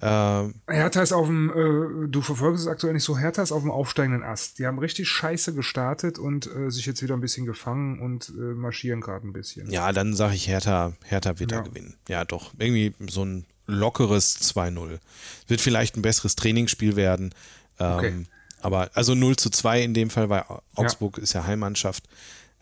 [0.00, 3.62] Äh, Hertha ist auf dem, äh, du verfolgst es aktuell nicht so, Hertha ist auf
[3.62, 4.58] dem aufsteigenden Ast.
[4.58, 8.32] Die haben richtig scheiße gestartet und äh, sich jetzt wieder ein bisschen gefangen und äh,
[8.54, 9.70] marschieren gerade ein bisschen.
[9.70, 11.58] ja, dann sage ich Hertha, Hertha wird Ja.
[11.58, 11.94] da gewinnen.
[12.08, 12.52] Ja, doch.
[12.58, 14.98] Irgendwie so ein lockeres 2-0.
[15.46, 17.32] Wird vielleicht ein besseres Trainingsspiel werden.
[17.78, 18.26] Ähm, Okay.
[18.60, 20.44] Aber also 0 zu 2 in dem Fall, weil
[20.74, 22.08] Augsburg ist ja Heimmannschaft.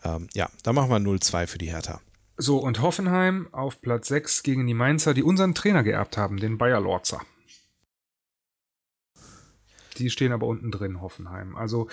[0.03, 2.01] Ähm, ja, da machen wir 0-2 für die Hertha.
[2.37, 6.59] So, und Hoffenheim auf Platz 6 gegen die Mainzer, die unseren Trainer geerbt haben, den
[6.59, 7.21] Bayer Lorzer.
[9.97, 11.55] Die stehen aber unten drin, Hoffenheim.
[11.55, 11.89] Also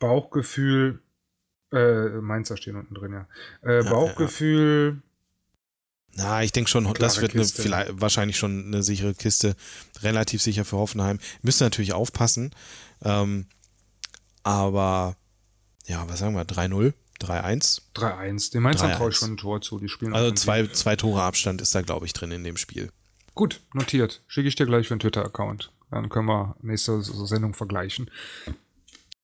[0.00, 1.00] Bauchgefühl,
[1.72, 3.28] äh, Mainzer stehen unten drin, ja.
[3.62, 5.00] Äh, ja, Bauchgefühl,
[6.16, 9.56] Na, ich denke schon, das wird eine, vielleicht, wahrscheinlich schon eine sichere Kiste.
[10.02, 11.18] Relativ sicher für Hoffenheim.
[11.42, 12.52] Müssen natürlich aufpassen.
[13.02, 13.46] Ähm,
[14.44, 15.16] aber,
[15.86, 16.44] ja, was sagen wir?
[16.44, 16.92] 3-0?
[17.20, 17.82] 3-1?
[17.94, 18.52] 3-1.
[18.52, 18.96] Den Mainzer 3-1.
[18.96, 19.78] traue ich schon ein Tor zu.
[19.78, 22.90] Die spielen Also zwei, zwei Tore Abstand ist da, glaube ich, drin in dem Spiel.
[23.34, 24.22] Gut, notiert.
[24.28, 25.72] Schicke ich dir gleich für einen Twitter-Account.
[25.90, 28.10] Dann können wir nächste Sendung vergleichen,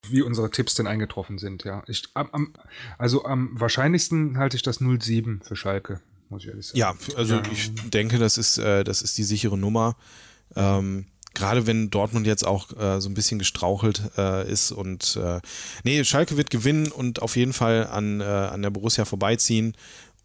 [0.07, 1.63] wie unsere Tipps denn eingetroffen sind.
[1.63, 2.53] Ja, ich, am, am,
[2.97, 6.79] also am wahrscheinlichsten halte ich das 0-7 für Schalke, muss ich ehrlich sagen.
[6.79, 7.43] Ja, also Ja.
[7.51, 9.95] ich denke, das ist, äh, das ist die sichere Nummer.
[10.55, 15.39] Ähm, Gerade wenn Dortmund jetzt auch äh, so ein bisschen gestrauchelt äh, ist und äh,
[15.85, 19.73] nee, Schalke wird gewinnen und auf jeden Fall an, äh, an der Borussia vorbeiziehen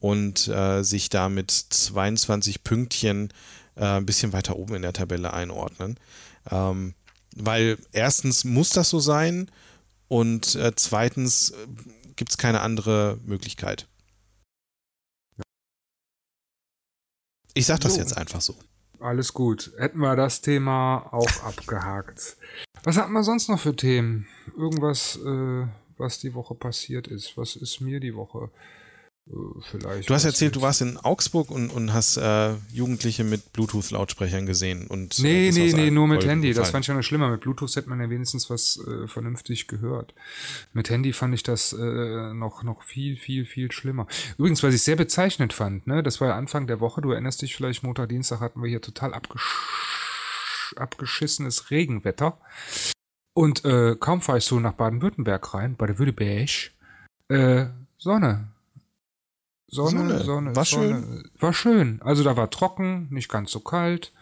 [0.00, 3.32] und äh, sich da mit 22 Pünktchen
[3.76, 5.96] äh, ein bisschen weiter oben in der Tabelle einordnen.
[6.50, 6.94] Ähm,
[7.36, 9.48] weil erstens muss das so sein
[10.08, 11.52] und äh, zweitens
[12.16, 13.86] gibt es keine andere Möglichkeit.
[17.56, 18.00] Ich sag das So.
[18.00, 18.54] jetzt einfach so.
[19.00, 19.72] Alles gut.
[19.78, 22.36] Hätten wir das Thema auch abgehakt.
[22.82, 24.26] Was hatten wir sonst noch für Themen?
[24.56, 27.38] Irgendwas, äh, was die Woche passiert ist.
[27.38, 28.50] Was ist mir die Woche
[29.70, 30.08] vielleicht.
[30.08, 34.86] Du hast erzählt, du warst in Augsburg und, und hast äh, Jugendliche mit Bluetooth-Lautsprechern gesehen.
[34.86, 36.48] Und, nee, äh, nee, nee, nur mit Handy.
[36.48, 36.62] Gefallen.
[36.62, 37.30] Das fand ich ja noch schlimmer.
[37.30, 40.14] Mit Bluetooth hätte man ja wenigstens was äh, vernünftig gehört.
[40.72, 44.06] Mit Handy fand ich das äh, noch, noch viel, viel, viel schlimmer.
[44.38, 47.42] Übrigens, was ich sehr bezeichnend fand, ne, das war ja Anfang der Woche, du erinnerst
[47.42, 52.38] dich vielleicht, Montag, Dienstag hatten wir hier total abgesch abgeschissenes Regenwetter.
[53.34, 56.72] Und äh, kaum fahre ich so nach Baden-Württemberg rein, bei der Württemberg,
[57.28, 57.66] äh,
[57.98, 58.48] Sonne.
[59.68, 59.90] Sonne,
[60.20, 60.24] Sonne.
[60.24, 61.22] Sonne, War Sonne.
[61.38, 62.00] War schön.
[62.02, 64.12] Also da war trocken, nicht ganz so kalt.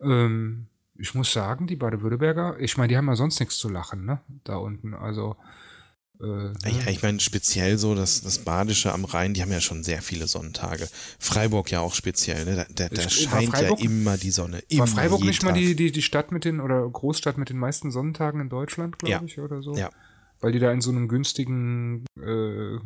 [0.00, 0.66] Ähm,
[0.96, 4.20] ich muss sagen, die Baden-Württemberger, ich meine, die haben ja sonst nichts zu lachen, ne?
[4.44, 4.94] Da unten.
[4.94, 5.36] Also.
[6.20, 9.84] Äh, Ja, ich meine, speziell so das, das Badische am Rhein, die haben ja schon
[9.84, 10.88] sehr viele Sonnentage.
[11.20, 12.66] Freiburg ja auch speziell, ne?
[12.74, 14.58] Da, da, da scheint Freiburg- ja immer die Sonne.
[14.68, 15.58] Immer war Freiburg nicht mal Tag.
[15.60, 19.12] die, die, die Stadt mit den, oder Großstadt mit den meisten Sonnentagen in Deutschland, glaube
[19.12, 19.22] Ja.
[19.24, 19.76] ich, oder so?
[19.76, 19.90] Ja.
[20.40, 22.78] Weil die da in so einem günstigen, äh,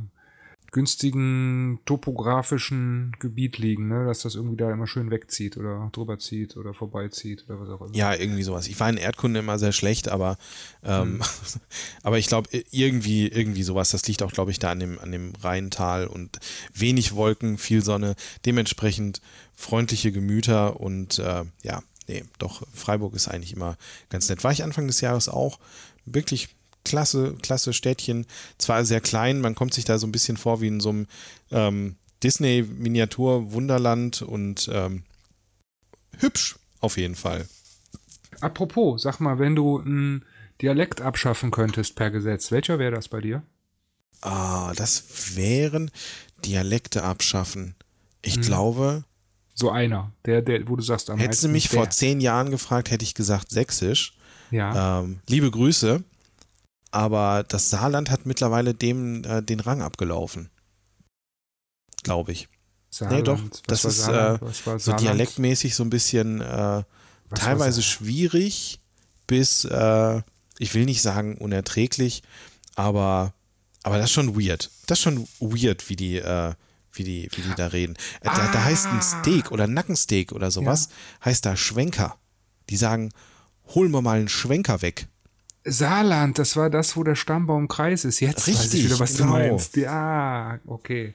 [0.73, 4.07] günstigen topografischen Gebiet liegen, ne?
[4.07, 7.83] Dass das irgendwie da immer schön wegzieht oder drüber zieht oder vorbeizieht oder was auch
[7.83, 7.95] immer.
[7.95, 8.66] Ja, irgendwie sowas.
[8.66, 10.39] Ich war in Erdkunde immer sehr schlecht, aber,
[10.83, 11.23] ähm, Hm.
[12.03, 13.91] aber ich glaube, irgendwie, irgendwie sowas.
[13.91, 16.39] Das liegt auch, glaube ich, da an dem, an dem Rheintal und
[16.73, 18.14] wenig Wolken, viel Sonne,
[18.47, 19.20] dementsprechend
[19.55, 23.77] freundliche Gemüter und äh, ja, nee, doch, Freiburg ist eigentlich immer
[24.09, 24.43] ganz nett.
[24.43, 25.59] War ich Anfang des Jahres auch
[26.07, 26.49] wirklich
[26.85, 28.26] klasse, klasse Städtchen.
[28.59, 31.07] Zwar sehr klein, man kommt sich da so ein bisschen vor wie in so einem
[31.51, 35.03] ähm, Disney-Miniatur-Wunderland und ähm,
[36.18, 37.47] hübsch auf jeden Fall.
[38.41, 40.24] Apropos, sag mal, wenn du einen
[40.61, 43.43] Dialekt abschaffen könntest per Gesetz, welcher wäre das bei dir?
[44.20, 45.91] Ah, das wären
[46.45, 47.74] Dialekte abschaffen.
[48.22, 48.43] Ich Mhm.
[48.43, 49.05] glaube,
[49.55, 52.91] So einer, der, der, wo du sagst am hättest du mich vor zehn Jahren gefragt,
[52.91, 54.16] hätte ich gesagt Sächsisch.
[54.51, 55.01] Ja.
[55.01, 56.03] Ähm, liebe Grüße.
[56.93, 60.51] Aber das Saarland hat mittlerweile dem äh, den Rang abgelaufen.
[62.05, 62.49] Glaube ich.
[62.90, 63.28] Saarland.
[63.28, 66.82] doch, Was das ist, äh, So dialektmäßig so ein bisschen äh,
[67.34, 68.78] teilweise schwierig
[69.26, 70.22] bis, äh,
[70.59, 72.22] ich will nicht sagen unerträglich,
[72.74, 73.32] aber,
[73.82, 74.70] aber das ist schon weird.
[74.86, 76.53] Das ist schon weird, wie die, äh,
[76.93, 77.97] wie die, wie die da reden.
[78.20, 80.90] Äh, Da, da heißt ein Steak oder Nackensteak oder sowas,
[81.24, 82.18] heißt da Schwenker.
[82.68, 83.11] Die sagen,
[83.74, 85.09] holen wir mal einen Schwenker weg.
[85.65, 88.21] Saarland, das war das, wo der Stammbaum Kreis ist.
[88.21, 89.27] Jetzt weiß ich Richtig, wieder, was genau.
[89.37, 89.77] du meinst.
[89.77, 91.15] Ja, okay.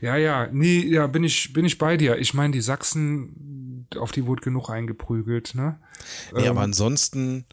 [0.00, 2.18] Ja, ja, nee, ja, bin ich, bin ich bei dir.
[2.18, 5.78] Ich meine, die Sachsen, auf die wurde genug eingeprügelt, ne?
[6.34, 7.44] Nee, Ähm, aber ansonsten,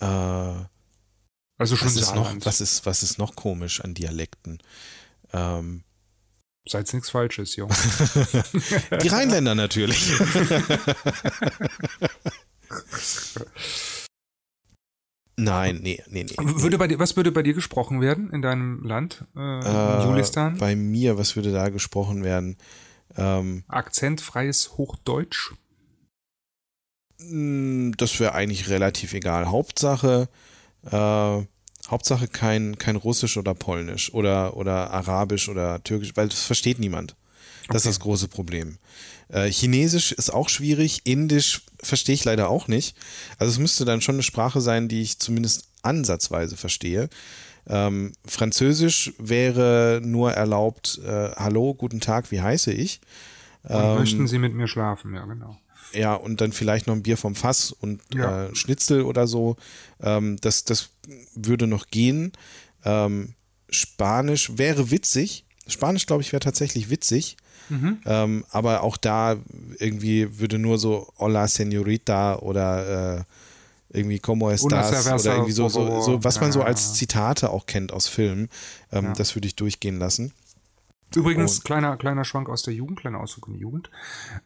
[0.00, 2.46] äh, also schon was, ist noch, Saarland.
[2.46, 4.58] was, ist, was ist noch komisch an Dialekten?
[5.32, 5.82] Ähm,
[6.68, 7.74] Seid nichts Falsches, Junge.
[9.02, 10.12] die Rheinländer natürlich.
[15.38, 16.36] Nein, nee, nee, nee.
[16.38, 20.58] würde bei dir, was würde bei dir gesprochen werden in deinem Land, äh, Äh, Julistan?
[20.58, 22.56] Bei mir, was würde da gesprochen werden?
[23.16, 25.52] Ähm, Akzentfreies Hochdeutsch?
[27.18, 29.46] mh, das wäre eigentlich relativ egal.
[29.50, 30.28] Hauptsache,
[30.90, 31.42] äh,
[31.88, 37.14] Hauptsache kein, kein Russisch oder Polnisch oder, oder Arabisch oder Türkisch, weil das versteht niemand.
[37.70, 37.90] Das ist Okay.
[37.90, 38.78] das große Problem.
[39.28, 42.96] Äh, Chinesisch ist auch schwierig, Indisch verstehe ich leider auch nicht.
[43.38, 47.08] Also es müsste dann schon eine Sprache sein, die ich zumindest ansatzweise verstehe.
[47.68, 53.00] Ähm, Französisch wäre nur erlaubt, äh, hallo, guten Tag, wie heiße ich?
[53.68, 55.14] Ähm, möchten Sie mit mir schlafen?
[55.14, 55.58] Ja, genau.
[55.92, 58.46] ja, und dann vielleicht noch ein Bier vom Fass und Ja.
[58.46, 59.56] äh, Schnitzel oder so.
[60.00, 60.90] Ähm, das, das
[61.34, 62.32] würde noch gehen.
[62.84, 63.34] Ähm,
[63.68, 65.44] Spanisch wäre witzig.
[65.66, 67.36] Spanisch, glaube ich, wäre tatsächlich witzig.
[67.68, 67.98] Mhm.
[68.06, 69.36] Ähm, aber auch da
[69.78, 73.24] irgendwie würde nur so Hola Señorita oder äh,
[73.90, 74.90] irgendwie Como estás
[75.22, 78.48] oder irgendwie so, so, so was man so als Zitate auch kennt aus Filmen.
[78.92, 79.12] Ähm, Ja.
[79.12, 80.32] Das würde ich durchgehen lassen.
[81.14, 83.90] Übrigens, Und- kleiner, kleiner Schwank aus der Jugend, kleiner Ausflug in die Jugend.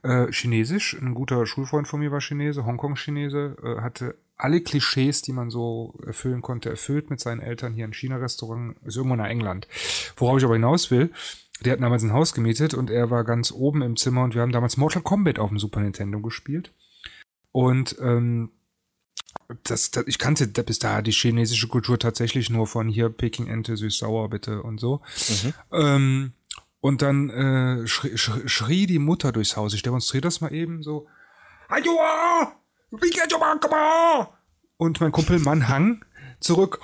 [0.02, 5.32] Äh, Chinesisch, ein guter Schulfreund von mir war Chinese, Hongkong-Chinese, äh, hatte alle Klischees, die
[5.32, 9.68] man so erfüllen konnte, erfüllt mit seinen Eltern hier im China-Restaurant, ist irgendwo nach England.
[10.16, 11.10] Worauf ich aber hinaus will,
[11.64, 14.42] der hat damals ein Haus gemietet und er war ganz oben im Zimmer und wir
[14.42, 16.72] haben damals Mortal Kombat auf dem Super Nintendo gespielt.
[17.52, 18.50] Und ähm,
[19.64, 24.30] das, das, ich kannte bis da die chinesische Kultur tatsächlich nur von hier Peking-Ente, süß-sauer
[24.30, 25.02] bitte und so.
[25.72, 26.32] Ähm,
[26.80, 29.74] und dann äh, schrie, schrie, schrie die Mutter durchs Haus.
[29.74, 31.06] Ich demonstriere das mal eben so.
[34.18, 34.26] Um?
[34.78, 36.04] Und mein Kumpel Mann hang
[36.40, 36.80] zurück.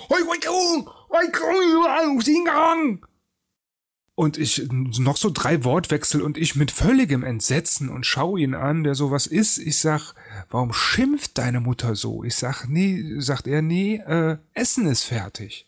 [4.17, 8.83] Und ich noch so drei Wortwechsel und ich mit völligem Entsetzen und schau ihn an,
[8.83, 9.59] der so was ist.
[9.59, 10.15] Ich sag,
[10.49, 12.25] warum schimpft deine Mutter so?
[12.25, 15.67] Ich sag, nee, sagt er, nee, äh, Essen ist fertig.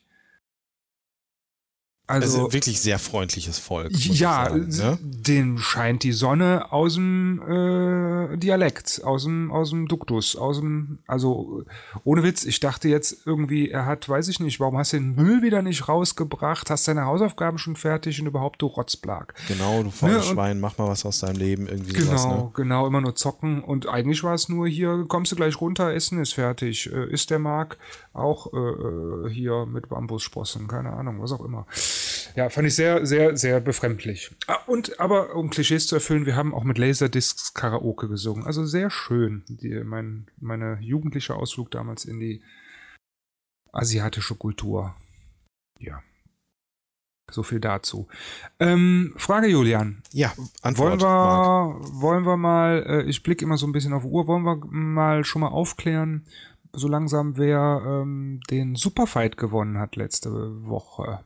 [2.08, 3.92] Also, also wirklich sehr freundliches Volk.
[3.92, 4.98] Ja, sagen, ne?
[5.02, 11.00] dem scheint die Sonne aus dem äh, Dialekt, aus dem, aus dem Duktus, aus dem,
[11.06, 11.64] also
[12.04, 15.16] ohne Witz, ich dachte jetzt irgendwie, er hat, weiß ich nicht, warum hast du den
[15.16, 19.34] Müll wieder nicht rausgebracht, hast deine Hausaufgaben schon fertig und überhaupt du Rotzblag.
[19.46, 20.22] Genau, du faules ne?
[20.22, 22.50] Schwein, mach mal was aus deinem Leben, irgendwie Genau, sowas, ne?
[22.54, 26.18] genau, immer nur zocken und eigentlich war es nur hier, kommst du gleich runter, Essen
[26.18, 27.76] ist fertig, äh, ist der Mark
[28.14, 31.66] auch äh, äh hier mit Bambussprossen, keine Ahnung, was auch immer.
[32.36, 34.30] Ja, fand ich sehr, sehr, sehr befremdlich.
[34.46, 38.44] Ah, und aber um Klischees zu erfüllen, wir haben auch mit Laserdiscs Karaoke gesungen.
[38.44, 39.44] Also sehr schön.
[39.48, 42.42] Die, mein meine jugendliche Ausflug damals in die
[43.72, 44.94] asiatische Kultur.
[45.78, 46.02] Ja.
[47.30, 48.08] So viel dazu.
[48.58, 50.02] Ähm, Frage, Julian.
[50.12, 51.00] Ja, Antwort.
[51.00, 54.44] Wollen wir, wollen wir mal, äh, ich blicke immer so ein bisschen auf Uhr, wollen
[54.44, 56.24] wir mal schon mal aufklären,
[56.72, 60.30] so langsam, wer ähm, den Superfight gewonnen hat letzte
[60.66, 61.20] Woche?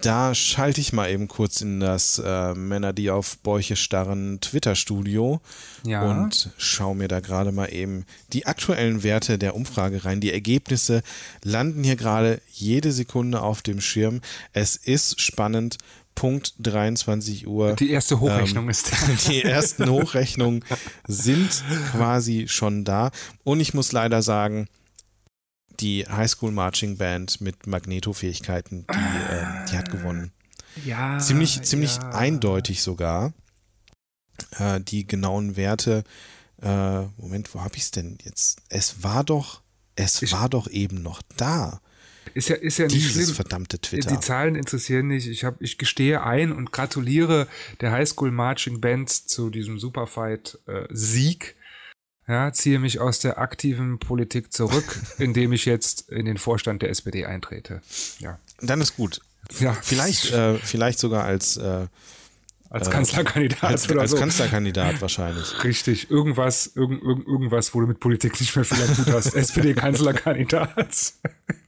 [0.00, 5.40] Da schalte ich mal eben kurz in das äh, Männer, die auf Bäuche starren Twitter-Studio
[5.84, 6.02] ja.
[6.02, 10.20] und schaue mir da gerade mal eben die aktuellen Werte der Umfrage rein.
[10.20, 11.02] Die Ergebnisse
[11.42, 14.20] landen hier gerade jede Sekunde auf dem Schirm.
[14.52, 15.78] Es ist spannend.
[16.14, 17.74] Punkt 23 Uhr.
[17.74, 18.96] Die erste Hochrechnung ähm, ist da.
[19.30, 20.62] Die ersten Hochrechnungen
[21.08, 23.10] sind quasi schon da.
[23.44, 24.68] Und ich muss leider sagen,
[25.82, 30.32] die Highschool Marching Band mit Magnetofähigkeiten, die, äh, die hat gewonnen.
[30.84, 31.18] Ja.
[31.18, 32.10] Ziemlich, ziemlich ja.
[32.10, 33.32] eindeutig sogar.
[34.58, 36.04] Äh, die genauen Werte.
[36.62, 38.60] Äh, Moment, wo habe ich es denn jetzt?
[38.68, 39.62] Es war doch,
[39.96, 41.80] es ich, war doch eben noch da.
[42.34, 43.34] Ist ja, ist ja nicht Dieses schlimm.
[43.34, 44.10] verdammte Twitter.
[44.10, 45.26] Die Zahlen interessieren nicht.
[45.26, 47.48] Ich, hab, ich gestehe ein und gratuliere
[47.80, 51.56] der Highschool Marching Band zu diesem Superfight-Sieg.
[52.28, 56.82] Äh, ja, ziehe mich aus der aktiven Politik zurück, indem ich jetzt in den Vorstand
[56.82, 57.82] der SPD eintrete.
[58.18, 58.38] Ja.
[58.60, 59.20] Dann ist gut.
[59.58, 59.72] Ja.
[59.82, 61.86] Vielleicht, äh, vielleicht sogar als äh,
[62.72, 64.16] als Kanzlerkandidat als, oder als so.
[64.16, 65.62] Kanzlerkandidat wahrscheinlich.
[65.62, 66.10] Richtig.
[66.10, 69.34] Irgendwas, irgend, irgendwas, wo du mit Politik nicht mehr viel am Hut hast.
[69.34, 71.12] SPD-Kanzlerkandidat.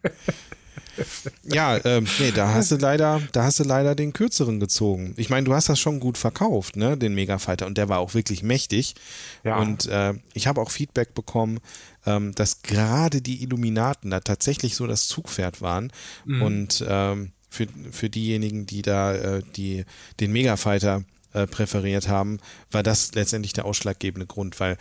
[1.45, 5.15] ja, ähm, nee, da hast du leider, da hast du leider den kürzeren gezogen.
[5.17, 8.15] Ich meine, du hast das schon gut verkauft, ne, den Megafighter, und der war auch
[8.15, 8.95] wirklich mächtig.
[9.43, 9.59] Ja.
[9.59, 11.61] Und äh, ich habe auch Feedback bekommen,
[12.07, 15.93] ähm, dass gerade die Illuminaten da tatsächlich so das Zugpferd waren.
[16.25, 16.43] Mhm.
[16.43, 19.85] Und ähm, für, für diejenigen, die da äh, die,
[20.21, 22.39] den Megafighter äh, präferiert haben,
[22.71, 24.77] war das letztendlich der ausschlaggebende Grund, weil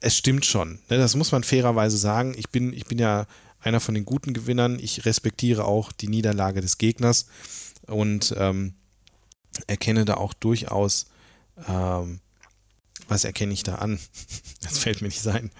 [0.00, 0.78] es stimmt schon.
[0.88, 2.34] Ne, das muss man fairerweise sagen.
[2.36, 3.26] Ich bin, ich bin ja
[3.62, 4.78] einer von den guten Gewinnern.
[4.78, 7.26] Ich respektiere auch die Niederlage des Gegners
[7.86, 8.74] und ähm,
[9.66, 11.06] erkenne da auch durchaus,
[11.68, 12.20] ähm,
[13.08, 13.98] was erkenne ich da an?
[14.62, 15.50] Das fällt mir nicht sein.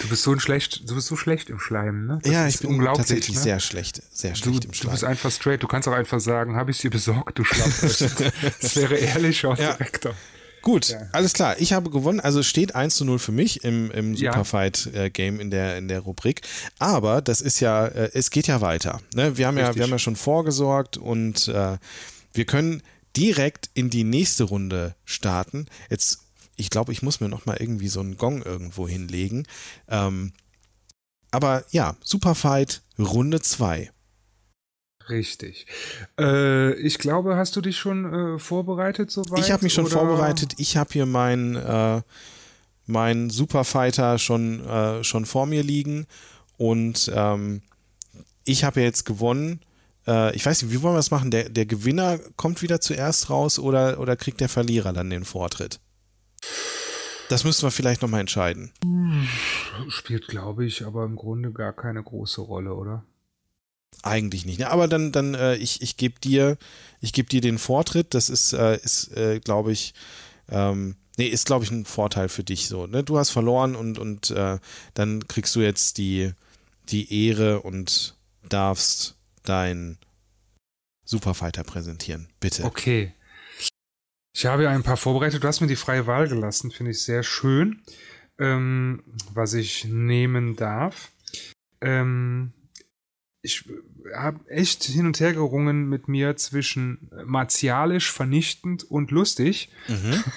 [0.00, 2.18] Du bist so ein schlecht, du bist so schlecht im Schleim, ne?
[2.22, 3.42] Das ja, ich bin tatsächlich ne?
[3.42, 4.86] sehr schlecht, sehr schlecht du, im Schleim.
[4.86, 5.62] Du bist einfach straight.
[5.62, 7.72] Du kannst auch einfach sagen, habe ich sie besorgt, du Schlamm.
[8.60, 9.72] das wäre ehrlicher und ja.
[9.72, 10.14] direkter.
[10.62, 11.08] Gut, ja.
[11.12, 11.58] alles klar.
[11.58, 12.20] Ich habe gewonnen.
[12.20, 16.00] Also steht 1 zu 0 für mich im, im Superfight-Game äh, in, der, in der
[16.00, 16.42] Rubrik.
[16.78, 19.00] Aber das ist ja, äh, es geht ja weiter.
[19.14, 19.36] Ne?
[19.36, 21.78] Wir, haben ja, wir haben ja schon vorgesorgt und äh,
[22.32, 22.82] wir können
[23.16, 25.66] direkt in die nächste Runde starten.
[25.90, 26.20] Jetzt,
[26.56, 29.46] ich glaube, ich muss mir noch mal irgendwie so einen Gong irgendwo hinlegen.
[29.88, 30.32] Ähm,
[31.30, 33.90] aber ja, Superfight Runde 2.
[35.08, 35.66] Richtig.
[36.18, 39.40] Äh, ich glaube, hast du dich schon äh, vorbereitet soweit?
[39.40, 39.94] Ich habe mich schon oder?
[39.94, 40.54] vorbereitet.
[40.58, 42.02] Ich habe hier meinen äh,
[42.88, 46.06] mein Superfighter schon, äh, schon vor mir liegen
[46.56, 47.62] und ähm,
[48.44, 49.60] ich habe jetzt gewonnen.
[50.06, 51.30] Äh, ich weiß nicht, wie wollen wir das machen?
[51.30, 55.80] Der, der Gewinner kommt wieder zuerst raus oder, oder kriegt der Verlierer dann den Vortritt?
[57.28, 58.72] Das müssen wir vielleicht nochmal entscheiden.
[59.88, 63.04] Spielt, glaube ich, aber im Grunde gar keine große Rolle, oder?
[64.02, 64.60] Eigentlich nicht.
[64.60, 64.70] Ne?
[64.70, 66.56] Aber dann, dann äh, ich, ich gebe dir,
[67.00, 68.14] ich dir den Vortritt.
[68.14, 69.94] Das ist, äh, ist äh, glaube ich,
[70.48, 72.86] ähm, nee, ist, glaube ich, ein Vorteil für dich so.
[72.86, 73.02] Ne?
[73.02, 74.58] Du hast verloren und, und äh,
[74.94, 76.32] dann kriegst du jetzt die,
[76.88, 78.16] die Ehre und
[78.48, 79.98] darfst dein
[81.04, 82.28] Superfighter präsentieren.
[82.40, 82.64] Bitte.
[82.64, 83.14] Okay.
[84.34, 85.42] Ich habe ja ein paar vorbereitet.
[85.42, 87.82] Du hast mir die freie Wahl gelassen, finde ich sehr schön,
[88.38, 89.02] ähm,
[89.34, 91.10] was ich nehmen darf.
[91.80, 92.52] Ähm,
[93.42, 93.64] ich
[94.14, 99.70] habe echt hin und her gerungen mit mir zwischen martialisch, vernichtend und lustig.
[99.88, 100.24] Mhm.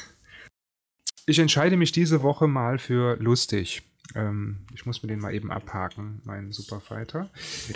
[1.28, 3.84] Ich entscheide mich diese Woche mal für lustig.
[4.16, 7.30] Ähm, ich muss mir den mal eben abhaken, meinen Superfighter.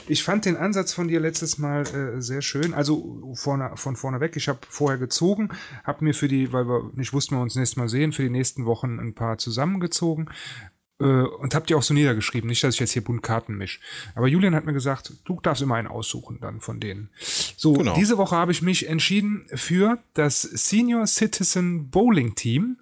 [0.08, 2.74] Ich fand den Ansatz von dir letztes Mal äh, sehr schön.
[2.74, 5.50] Also vorne, von vorne weg, ich habe vorher gezogen,
[5.84, 8.30] habe mir für die, weil wir nicht wussten, wir uns nächstes Mal sehen, für die
[8.30, 12.50] nächsten Wochen ein paar zusammengezogen Äh, und habt ihr auch so niedergeschrieben.
[12.50, 13.80] Nicht, dass ich jetzt hier bunt Karten mische.
[14.16, 17.10] Aber Julian hat mir gesagt, du darfst immer einen aussuchen dann von denen.
[17.20, 17.96] So, genau.
[17.96, 22.78] diese Woche habe ich mich entschieden für das Senior Citizen Bowling Team.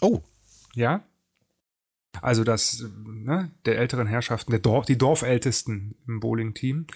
[0.00, 0.22] Oh.
[0.74, 1.04] Ja.
[2.22, 6.86] Also das ne, der älteren Herrschaften, der Dorf, die Dorfältesten im Bowling-Team.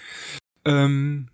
[0.64, 1.28] Ähm,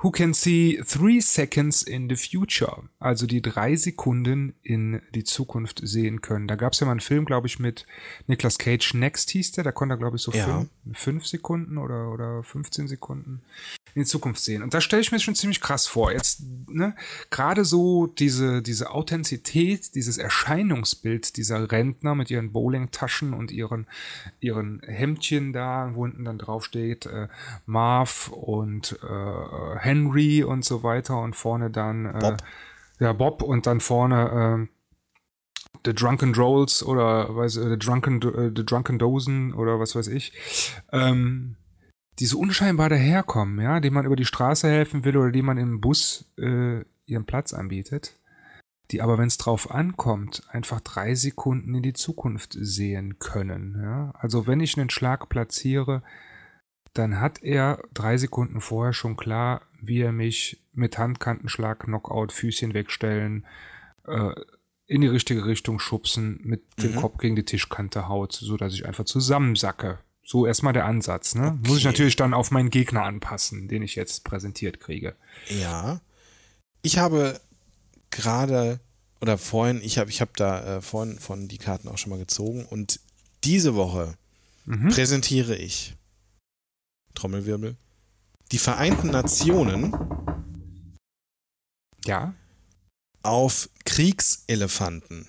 [0.00, 2.84] Who can see three seconds in the future?
[3.00, 6.46] Also die drei Sekunden in die Zukunft sehen können.
[6.46, 7.84] Da gab es ja mal einen Film, glaube ich, mit
[8.28, 8.94] Nicolas Cage.
[8.94, 9.64] Next hieß der.
[9.64, 10.44] Da konnte er, glaube ich, so ja.
[10.44, 13.42] fünf, fünf, Sekunden oder, oder 15 Sekunden
[13.94, 14.62] in die Zukunft sehen.
[14.62, 16.12] Und da stelle ich mir schon ziemlich krass vor.
[16.12, 16.94] Jetzt, ne,
[17.30, 23.88] gerade so diese, diese Authentizität, dieses Erscheinungsbild dieser Rentner mit ihren Bowlingtaschen und ihren,
[24.38, 27.26] ihren Hemdchen da, wo hinten dann drauf steht, äh,
[27.66, 29.06] Marv und äh,
[29.88, 32.36] Henry und so weiter und vorne dann äh, Bob.
[33.00, 34.78] ja Bob und dann vorne äh,
[35.84, 40.32] The Drunken Rolls oder weiß The Drunken The Drunken Dozen oder was weiß ich.
[40.92, 41.56] Ähm,
[42.18, 45.56] die so unscheinbar daherkommen, ja, dem man über die Straße helfen will oder die man
[45.56, 48.18] im Bus äh, ihren Platz anbietet,
[48.90, 53.80] die aber, wenn es drauf ankommt, einfach drei Sekunden in die Zukunft sehen können.
[53.80, 54.12] Ja?
[54.18, 56.02] Also wenn ich einen Schlag platziere,
[56.94, 62.74] dann hat er drei Sekunden vorher schon klar, wie er mich mit Handkantenschlag, Knockout, Füßchen
[62.74, 63.46] wegstellen,
[64.06, 64.34] äh,
[64.86, 66.82] in die richtige Richtung schubsen, mit mhm.
[66.82, 69.98] dem Kopf gegen die Tischkante haut, sodass ich einfach zusammensacke.
[70.24, 71.34] So erstmal der Ansatz.
[71.34, 71.58] Ne?
[71.58, 71.68] Okay.
[71.68, 75.14] Muss ich natürlich dann auf meinen Gegner anpassen, den ich jetzt präsentiert kriege.
[75.48, 76.00] Ja.
[76.82, 77.40] Ich habe
[78.10, 78.80] gerade
[79.20, 82.18] oder vorhin, ich habe ich hab da äh, vorhin von die Karten auch schon mal
[82.18, 83.00] gezogen und
[83.44, 84.14] diese Woche
[84.64, 84.88] mhm.
[84.88, 85.94] präsentiere ich
[87.14, 87.76] Trommelwirbel
[88.52, 89.94] die Vereinten Nationen
[92.04, 92.34] ja
[93.22, 95.28] auf Kriegselefanten.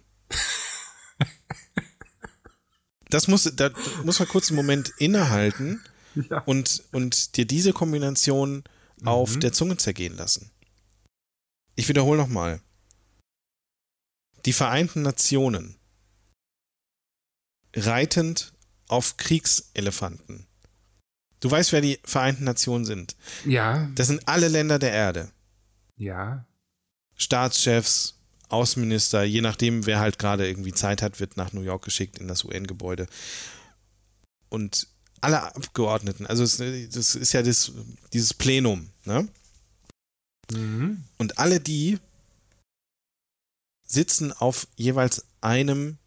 [3.10, 3.72] das muss, da
[4.04, 5.84] muss man kurz einen Moment innehalten
[6.16, 6.40] ja.
[6.44, 8.64] und, und dir diese Kombination
[9.02, 9.08] mhm.
[9.08, 10.52] auf der Zunge zergehen lassen.
[11.76, 12.62] Ich wiederhole nochmal.
[14.46, 15.76] Die Vereinten Nationen
[17.76, 18.54] reitend
[18.88, 20.49] auf Kriegselefanten.
[21.40, 23.16] Du weißt, wer die Vereinten Nationen sind.
[23.46, 23.90] Ja.
[23.96, 25.32] Das sind alle Länder der Erde.
[25.96, 26.46] Ja.
[27.16, 28.16] Staatschefs,
[28.50, 32.28] Außenminister, je nachdem, wer halt gerade irgendwie Zeit hat, wird nach New York geschickt in
[32.28, 33.08] das UN-Gebäude.
[34.50, 34.88] Und
[35.22, 37.72] alle Abgeordneten, also es, das ist ja das,
[38.14, 39.28] dieses Plenum, ne?
[40.52, 41.04] Mhm.
[41.18, 42.00] Und alle die
[43.84, 45.99] sitzen auf jeweils einem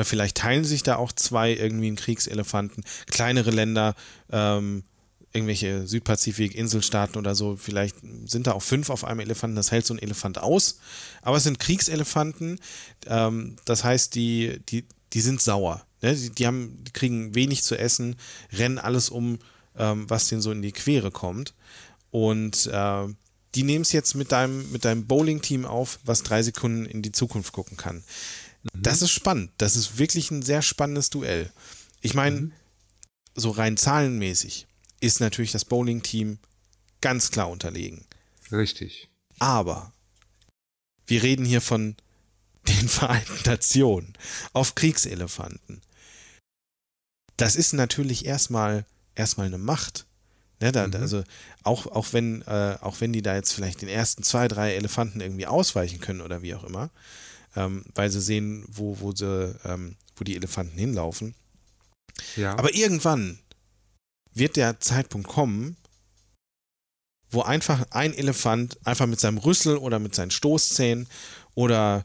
[0.00, 2.84] oder vielleicht teilen sich da auch zwei irgendwie einen Kriegselefanten.
[3.10, 3.94] Kleinere Länder,
[4.32, 4.82] ähm,
[5.30, 9.92] irgendwelche Südpazifik-Inselstaaten oder so, vielleicht sind da auch fünf auf einem Elefanten, das hält so
[9.92, 10.78] ein Elefant aus.
[11.20, 12.58] Aber es sind Kriegselefanten,
[13.08, 15.84] ähm, das heißt, die, die, die sind sauer.
[16.00, 16.14] Ne?
[16.16, 18.16] Die, die, haben, die kriegen wenig zu essen,
[18.54, 19.38] rennen alles um,
[19.76, 21.52] ähm, was denen so in die Quere kommt.
[22.10, 23.06] Und äh,
[23.54, 27.12] die nehmen es jetzt mit deinem, mit deinem Bowling-Team auf, was drei Sekunden in die
[27.12, 28.02] Zukunft gucken kann.
[28.62, 28.82] Mhm.
[28.82, 29.52] Das ist spannend.
[29.58, 31.50] Das ist wirklich ein sehr spannendes Duell.
[32.00, 32.52] Ich meine, mhm.
[33.34, 34.66] so rein zahlenmäßig
[35.00, 36.38] ist natürlich das Bowling-Team
[37.00, 38.04] ganz klar unterlegen.
[38.52, 39.08] Richtig.
[39.38, 39.92] Aber
[41.06, 41.96] wir reden hier von
[42.68, 44.12] den Vereinten Nationen
[44.52, 45.80] auf Kriegselefanten.
[47.36, 48.84] Das ist natürlich erstmal
[49.14, 50.06] erstmal eine Macht.
[50.60, 50.94] Ne, da, mhm.
[50.94, 51.24] Also
[51.62, 55.20] auch, auch, wenn, äh, auch wenn die da jetzt vielleicht den ersten zwei, drei Elefanten
[55.20, 56.90] irgendwie ausweichen können oder wie auch immer,
[57.56, 61.34] ähm, weil sie sehen, wo, wo, sie, ähm, wo die Elefanten hinlaufen.
[62.36, 62.56] Ja.
[62.58, 63.38] Aber irgendwann
[64.32, 65.76] wird der Zeitpunkt kommen,
[67.30, 71.06] wo einfach ein Elefant einfach mit seinem Rüssel oder mit seinen Stoßzähnen
[71.54, 72.04] oder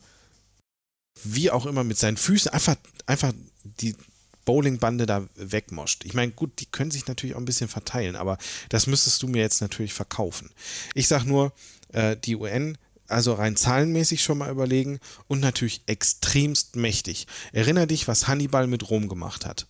[1.23, 2.75] wie auch immer mit seinen Füßen einfach,
[3.05, 3.33] einfach
[3.63, 3.95] die
[4.43, 6.05] Bowlingbande da wegmoscht.
[6.05, 8.37] Ich meine, gut, die können sich natürlich auch ein bisschen verteilen, aber
[8.69, 10.51] das müsstest du mir jetzt natürlich verkaufen.
[10.93, 11.51] Ich sag nur,
[11.93, 12.77] äh, die UN
[13.07, 17.27] also rein zahlenmäßig schon mal überlegen und natürlich extremst mächtig.
[17.51, 19.67] Erinner dich, was Hannibal mit Rom gemacht hat.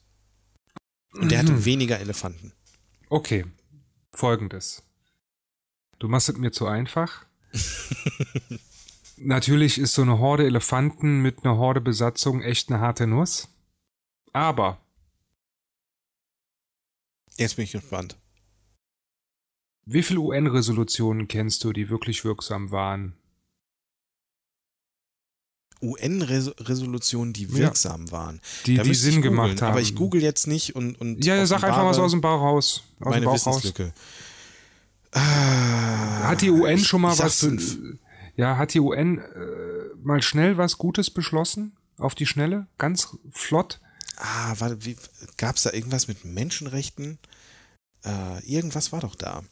[1.13, 1.47] Und der mhm.
[1.47, 2.53] hatte weniger Elefanten.
[3.09, 3.45] Okay,
[4.11, 4.83] folgendes.
[5.99, 7.25] Du machst es mir zu einfach.
[9.17, 13.47] natürlich ist so eine Horde Elefanten mit einer Horde Besatzung echt eine harte Nuss.
[14.33, 14.79] Aber.
[17.37, 18.17] Jetzt bin ich gespannt.
[19.85, 23.15] Wie viele UN-Resolutionen kennst du, die wirklich wirksam waren?
[25.85, 28.11] UN-Resolutionen, die wirksam ja.
[28.11, 28.41] waren.
[28.65, 29.71] Die, die Sinn gemacht haben.
[29.71, 30.99] Aber ich google jetzt nicht und.
[30.99, 32.83] und ja, sag einfach mal so aus dem Bauch raus.
[32.99, 33.93] Aus meine Bauch Wissenslücke.
[35.11, 37.39] Ah, hat die UN schon mal was.
[37.39, 37.77] Fünf.
[38.35, 39.21] Ja, hat die UN äh,
[40.03, 41.71] mal schnell was Gutes beschlossen?
[41.97, 42.67] Auf die Schnelle?
[42.77, 43.79] Ganz flott?
[44.17, 44.77] ah, warte,
[45.37, 47.19] gab es da irgendwas mit Menschenrechten?
[48.03, 49.43] Äh, irgendwas war doch da.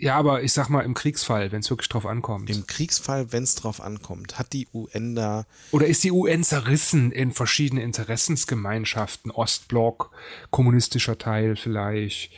[0.00, 2.48] Ja, aber ich sag mal, im Kriegsfall, wenn es wirklich drauf ankommt.
[2.50, 5.44] Im Kriegsfall, wenn es drauf ankommt, hat die UN da.
[5.72, 9.32] Oder ist die UN zerrissen in verschiedene Interessensgemeinschaften?
[9.32, 10.12] Ostblock,
[10.50, 12.30] kommunistischer Teil vielleicht,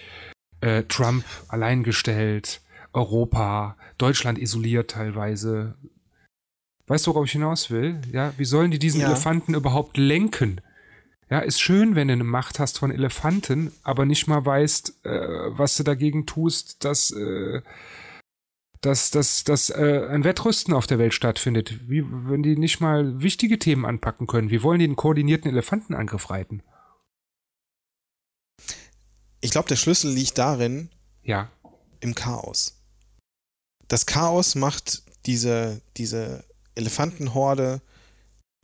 [0.63, 2.63] äh, Trump alleingestellt,
[2.95, 5.75] Europa, Deutschland isoliert teilweise.
[6.87, 8.01] Weißt du, worauf ich hinaus will?
[8.11, 9.09] Ja, wie sollen die diesen ja.
[9.09, 10.63] Elefanten überhaupt lenken?
[11.31, 15.57] Ja, ist schön, wenn du eine Macht hast von Elefanten, aber nicht mal weißt, äh,
[15.57, 17.62] was du dagegen tust, dass, äh,
[18.81, 21.89] dass, dass, dass äh, ein Wettrüsten auf der Welt stattfindet.
[21.89, 24.51] Wie, wenn die nicht mal wichtige Themen anpacken können.
[24.51, 26.64] Wie wollen die einen koordinierten Elefantenangriff reiten?
[29.41, 30.91] Ich glaube, der Schlüssel liegt darin,
[31.22, 31.49] ja.
[32.01, 32.83] im Chaos.
[33.87, 37.83] Das Chaos macht diese, diese Elefantenhorde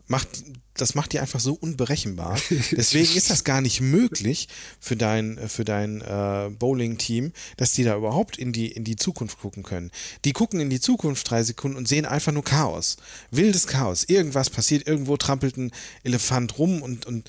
[0.07, 0.29] macht,
[0.75, 2.39] das macht die einfach so unberechenbar.
[2.71, 4.49] Deswegen ist das gar nicht möglich
[4.81, 9.41] für dein, für dein äh, Bowling-Team, dass die da überhaupt in die, in die Zukunft
[9.41, 9.91] gucken können.
[10.25, 12.97] Die gucken in die Zukunft drei Sekunden und sehen einfach nur Chaos.
[13.31, 14.05] Wildes Chaos.
[14.05, 15.73] Irgendwas passiert, irgendwo trampelt ein
[16.05, 17.29] Elefant rum und, und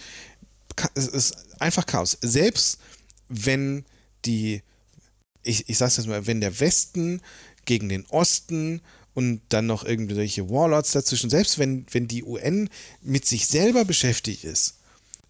[0.93, 2.17] es ist einfach Chaos.
[2.21, 2.79] Selbst
[3.29, 3.85] wenn
[4.25, 4.61] die,
[5.43, 7.21] ich, ich sag's jetzt mal, wenn der Westen
[7.65, 8.81] gegen den Osten
[9.17, 11.31] und dann noch irgendwelche Warlords dazwischen.
[11.31, 12.69] Selbst wenn, wenn die UN
[13.01, 14.75] mit sich selber beschäftigt ist,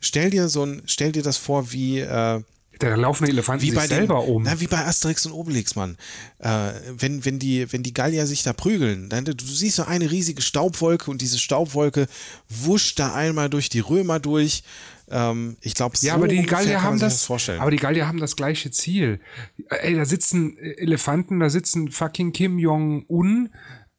[0.02, 2.42] stell dir so ein, stell dir das vor wie äh,
[2.80, 4.44] da laufen die Elefanten wie bei selber den, um.
[4.44, 5.98] Na, wie bei Asterix und Obelix, Mann.
[6.40, 10.12] Äh, wenn, wenn, die, wenn die Gallier sich da prügeln, dann du siehst so eine
[10.12, 12.08] riesige Staubwolke und diese Staubwolke
[12.50, 14.64] wuscht da einmal durch die Römer durch.
[15.10, 18.20] Ähm, ich glaube, so ja, aber die Gallier haben das, das aber die Gallier haben
[18.20, 19.22] das gleiche Ziel.
[19.70, 23.50] Ey, da sitzen Elefanten, da sitzen fucking Kim Jong Un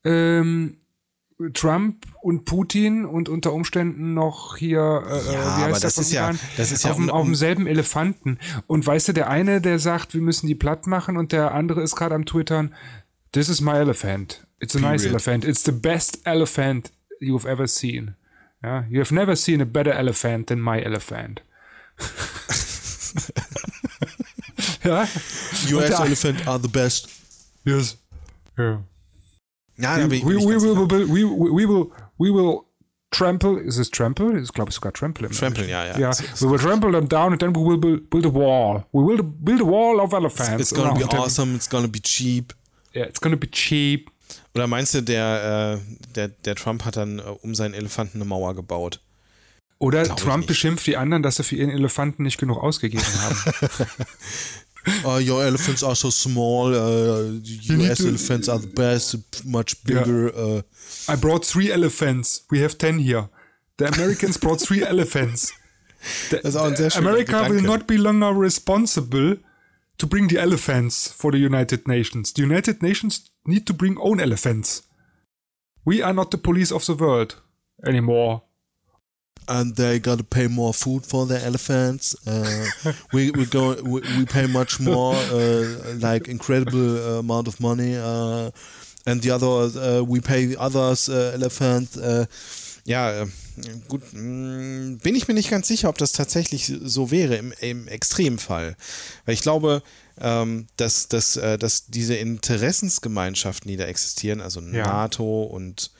[0.04, 0.78] ähm,
[1.54, 6.72] Trump und Putin und unter Umständen noch hier, äh, ja, aber das ist ja, das
[6.72, 8.38] ist ja auf, um, auf demselben Elefanten.
[8.66, 11.82] Und weißt du, der eine, der sagt, wir müssen die platt machen und der andere
[11.82, 12.74] ist gerade am Twittern,
[13.32, 14.44] this is my elephant.
[14.60, 14.92] It's a Period.
[14.92, 15.44] nice elephant.
[15.44, 16.90] It's the best elephant
[17.20, 18.16] you've ever seen.
[18.62, 21.42] Ja, you have never seen a better elephant than my elephant.
[24.82, 25.06] ja?
[25.70, 27.08] US elephant are the best.
[27.64, 27.96] Yes.
[28.58, 28.78] Yeah.
[29.78, 32.60] Ja, da bin ich, we, we, will, we, we, will, we will
[33.10, 34.40] trample, ist es trample?
[34.40, 35.28] Ich glaube sogar trample.
[35.30, 35.98] Trample, ja, ja.
[35.98, 38.84] Yeah, we will trample them down and then we will build, build a wall.
[38.92, 40.60] We will build a wall of elephants.
[40.60, 42.52] It's, it's gonna be awesome, it's gonna be cheap.
[42.94, 44.10] Yeah, it's gonna be cheap.
[44.54, 48.24] Oder meinst du, der, äh, der, der Trump hat dann äh, um seinen Elefanten eine
[48.24, 49.00] Mauer gebaut?
[49.78, 53.86] Oder Glaube Trump beschimpft die anderen, dass sie für ihren Elefanten nicht genug ausgegeben haben.
[55.04, 56.74] uh, your elephants are so small.
[56.74, 60.32] Uh, US elephants are the best, much bigger.
[60.34, 60.42] Yeah.
[60.42, 60.62] Uh.
[61.08, 62.42] I brought three elephants.
[62.50, 63.28] We have ten here.
[63.76, 65.52] The Americans brought three elephants.
[66.30, 67.50] The, das ist auch ein sehr America Gedanke.
[67.50, 69.38] will not be longer responsible
[69.98, 72.32] to bring the elephants for the United Nations.
[72.32, 74.82] The United Nations need to bring own elephants.
[75.84, 77.36] We are not the police of the world
[77.84, 78.42] anymore
[79.48, 82.14] and they got to pay more food for their elephants.
[82.26, 82.66] Uh,
[83.12, 87.96] we we go we, we pay much more, uh, like incredible uh, amount of money,
[87.96, 88.50] uh,
[89.06, 91.98] and the other uh, we pay others uh, elephants.
[92.84, 93.26] ja,
[93.88, 97.88] gut, mm, bin ich mir nicht ganz sicher, ob das tatsächlich so wäre im, im
[97.88, 98.76] Extremfall,
[99.24, 99.82] weil ich glaube.
[100.20, 104.84] Ähm, dass, dass, dass diese Interessensgemeinschaften, die da existieren, also ja.
[104.84, 105.92] NATO und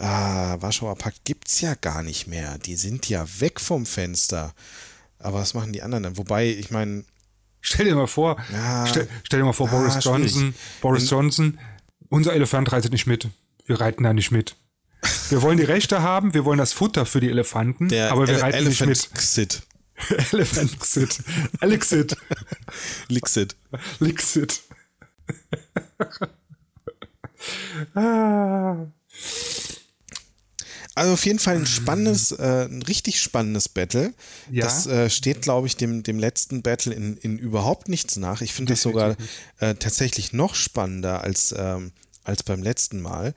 [0.00, 2.58] ah, Warschauer Pakt gibt es ja gar nicht mehr.
[2.58, 4.54] Die sind ja weg vom Fenster.
[5.18, 6.18] Aber was machen die anderen dann?
[6.18, 7.04] Wobei, ich meine.
[7.62, 11.58] Stell dir mal vor, ja, stell, stell, dir mal vor, ja, Boris Johnson, Boris Johnson,
[12.08, 13.28] unser Elefant reitet nicht mit.
[13.66, 14.56] Wir reiten da nicht mit.
[15.28, 18.34] Wir wollen die Rechte haben, wir wollen das Futter für die Elefanten, Der aber wir
[18.34, 19.18] Ele reiten Elephant nicht mit.
[19.18, 19.62] Xit.
[20.32, 21.18] Elephant Xit.
[21.60, 22.16] Alexit.
[23.08, 23.56] Lixit.
[23.98, 24.62] Lixit.
[27.94, 28.86] ah.
[31.00, 34.12] Also auf jeden Fall ein spannendes, äh, ein richtig spannendes Battle.
[34.50, 34.66] Ja.
[34.66, 38.42] Das äh, steht, glaube ich, dem, dem letzten Battle in, in überhaupt nichts nach.
[38.42, 39.16] Ich finde das sogar
[39.60, 41.92] äh, tatsächlich noch spannender als, ähm,
[42.22, 43.34] als beim letzten Mal.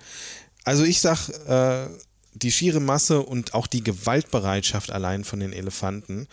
[0.65, 1.87] Also ich sag, äh,
[2.33, 6.27] die schiere Masse und auch die Gewaltbereitschaft allein von den Elefanten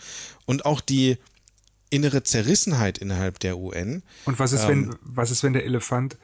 [0.45, 1.17] und auch die
[1.89, 4.03] innere Zerrissenheit innerhalb der UN.
[4.25, 6.17] Und was ist, ähm, wenn, was ist, wenn der Elefant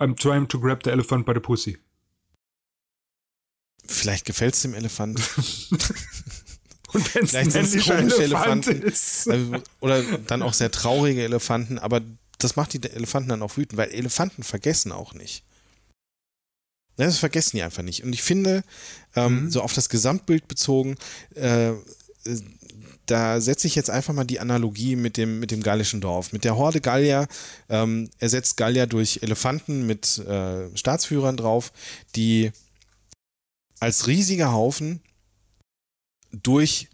[0.00, 1.78] I'm trying to grab the elephant by the pussy?
[3.98, 5.20] Vielleicht gefällt es dem Elefant.
[6.92, 9.28] Und wenn es ein männlicher Elefant, Elefant ist.
[9.80, 12.00] Oder dann auch sehr traurige Elefanten, aber
[12.38, 15.42] das macht die Elefanten dann auch wütend, weil Elefanten vergessen auch nicht.
[16.96, 18.02] Das vergessen die einfach nicht.
[18.02, 18.64] Und ich finde,
[19.14, 19.50] ähm, mhm.
[19.50, 20.96] so auf das Gesamtbild bezogen,
[21.34, 21.72] äh,
[23.06, 26.32] da setze ich jetzt einfach mal die Analogie mit dem, mit dem gallischen Dorf.
[26.32, 27.26] Mit der Horde Gallier
[27.68, 31.72] ähm, ersetzt Gallier durch Elefanten mit äh, Staatsführern drauf,
[32.16, 32.52] die
[33.80, 35.00] als riesiger Haufen
[36.32, 36.88] durch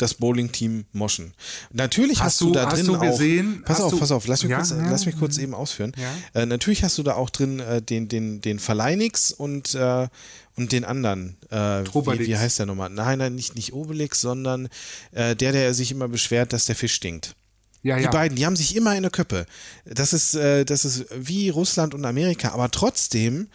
[0.00, 1.34] das Bowling-Team moschen.
[1.72, 3.66] Natürlich hast, hast du, du, da drin du gesehen, auch.
[3.66, 5.92] Pass auf, pass auf, lass mich, ja, kurz, ja, lass mich kurz eben ausführen.
[6.34, 10.08] Äh, natürlich hast du da auch drin äh, den, den, den Verleinix und, äh,
[10.56, 11.36] und den anderen.
[11.50, 12.90] Äh, wie, wie, heißt der nochmal?
[12.90, 14.68] Nein, nein, nicht, nicht Obelix, sondern
[15.12, 17.34] äh, der, der sich immer beschwert, dass der Fisch stinkt.
[17.82, 18.10] Ja, die ja.
[18.10, 19.46] beiden, die haben sich immer in der Köppe.
[19.84, 23.48] Das ist, äh, das ist wie Russland und Amerika, aber trotzdem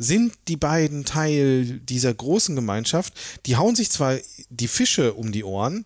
[0.00, 3.12] sind die beiden Teil dieser großen Gemeinschaft.
[3.44, 4.16] Die hauen sich zwar
[4.48, 5.84] die Fische um die Ohren,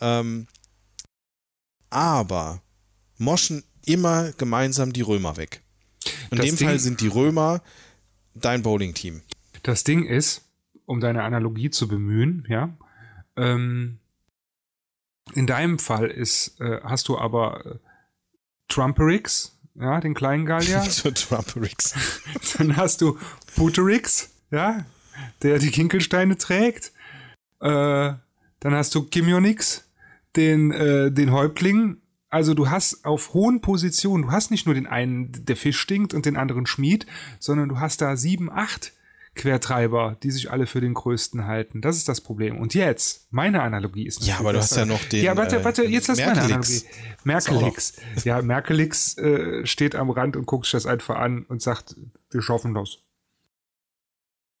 [0.00, 0.46] ähm,
[1.90, 2.62] aber
[3.16, 5.62] moschen immer gemeinsam die Römer weg.
[6.30, 7.60] In das dem Ding, Fall sind die Römer
[8.34, 9.22] dein Bowling-Team.
[9.64, 10.42] Das Ding ist,
[10.86, 12.76] um deine Analogie zu bemühen, ja,
[13.36, 13.98] ähm,
[15.34, 17.78] in deinem Fall ist, äh, hast du aber äh,
[18.68, 20.82] Trumperix, ja, den kleinen Gallier.
[20.88, 21.94] so Trumperix.
[22.58, 23.18] Dann hast du
[23.56, 24.84] Puterix, ja,
[25.42, 26.92] der die Kinkelsteine trägt.
[27.60, 28.12] Äh,
[28.60, 29.88] dann hast du Kimionix,
[30.36, 31.98] den, äh, den Häuptling.
[32.30, 36.12] Also du hast auf hohen Positionen, du hast nicht nur den einen, der Fisch stinkt
[36.12, 37.06] und den anderen Schmied,
[37.38, 38.92] sondern du hast da sieben, acht
[39.38, 41.80] Quertreiber, die sich alle für den größten halten.
[41.80, 42.58] Das ist das Problem.
[42.58, 45.24] Und jetzt, meine Analogie ist Ja, aber du hast ja noch den.
[45.24, 46.82] Ja, warte, warte, jetzt lass meine Analogie.
[47.24, 47.94] Merkelix.
[48.24, 51.96] Ja, Merkelix äh, steht am Rand und guckt sich das einfach an und sagt,
[52.30, 52.98] wir schaffen das.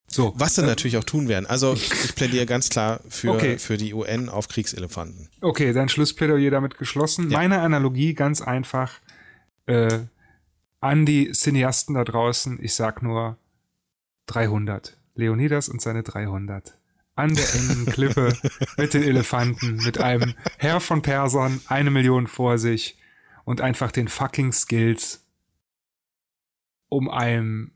[0.06, 0.32] So.
[0.36, 1.44] Was sie äh, natürlich auch tun werden.
[1.44, 3.58] Also ich plädiere ganz klar für, okay.
[3.58, 5.28] für die UN auf Kriegselefanten.
[5.42, 7.30] Okay, dann Schlussplädoyer damit geschlossen.
[7.30, 7.38] Ja.
[7.38, 8.94] Meine Analogie ganz einfach
[9.66, 9.98] äh,
[10.80, 12.58] an die Cineasten da draußen.
[12.62, 13.36] Ich sag nur,
[14.28, 14.96] 300.
[15.14, 16.78] Leonidas und seine 300.
[17.16, 18.38] An der engen Klippe
[18.76, 22.96] mit den Elefanten, mit einem Herr von Persern, eine Million vor sich
[23.44, 25.26] und einfach den fucking Skills,
[26.88, 27.72] um einem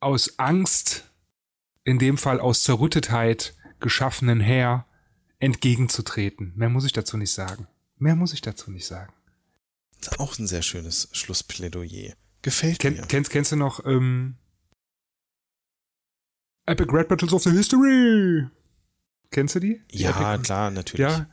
[0.00, 1.10] aus Angst,
[1.82, 4.86] in dem Fall aus Zerrüttetheit geschaffenen Herr
[5.40, 6.52] entgegenzutreten.
[6.54, 7.66] Mehr muss ich dazu nicht sagen.
[7.96, 9.12] Mehr muss ich dazu nicht sagen.
[10.00, 12.14] Das ist auch ein sehr schönes Schlussplädoyer.
[12.42, 13.02] Gefällt Ken, mir.
[13.02, 14.36] Kennst, kennst du noch ähm,
[16.68, 18.46] Epic Red Battles of the History.
[19.30, 19.80] Kennst du die?
[19.92, 21.06] die ja, Epic klar, natürlich.
[21.10, 21.26] Ja.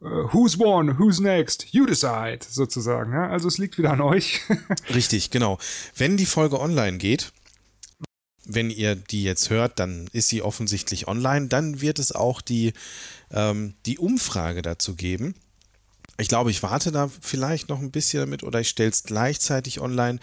[0.00, 0.98] Uh, who's won?
[0.98, 1.66] Who's next?
[1.72, 3.12] You decide, sozusagen.
[3.12, 3.28] Ja?
[3.28, 4.40] Also es liegt wieder an euch.
[4.94, 5.58] Richtig, genau.
[5.96, 7.32] Wenn die Folge online geht,
[8.44, 11.48] wenn ihr die jetzt hört, dann ist sie offensichtlich online.
[11.48, 12.72] Dann wird es auch die,
[13.30, 15.34] ähm, die Umfrage dazu geben.
[16.16, 19.80] Ich glaube, ich warte da vielleicht noch ein bisschen damit oder ich stelle es gleichzeitig
[19.80, 20.18] online.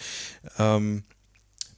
[0.58, 1.04] Ähm,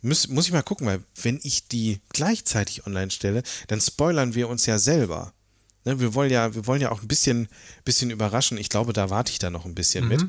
[0.02, 4.48] muss, muss ich mal gucken, weil wenn ich die gleichzeitig online stelle, dann spoilern wir
[4.48, 5.32] uns ja selber.
[5.84, 7.48] Ne, wir wollen ja, wir wollen ja auch ein bisschen,
[7.84, 8.58] bisschen überraschen.
[8.58, 10.10] Ich glaube, da warte ich da noch ein bisschen mhm.
[10.10, 10.26] mit.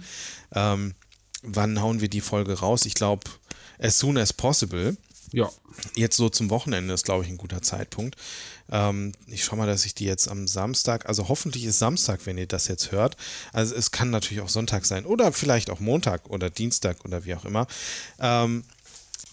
[0.53, 0.93] Ähm,
[1.43, 2.85] wann hauen wir die Folge raus?
[2.85, 3.29] Ich glaube,
[3.79, 4.97] as soon as possible.
[5.31, 5.49] Ja.
[5.95, 8.15] Jetzt so zum Wochenende ist, glaube ich, ein guter Zeitpunkt.
[8.71, 12.37] Ähm, ich schaue mal, dass ich die jetzt am Samstag, also hoffentlich ist Samstag, wenn
[12.37, 13.15] ihr das jetzt hört.
[13.53, 17.35] Also es kann natürlich auch Sonntag sein oder vielleicht auch Montag oder Dienstag oder wie
[17.35, 17.67] auch immer.
[18.19, 18.63] Ähm,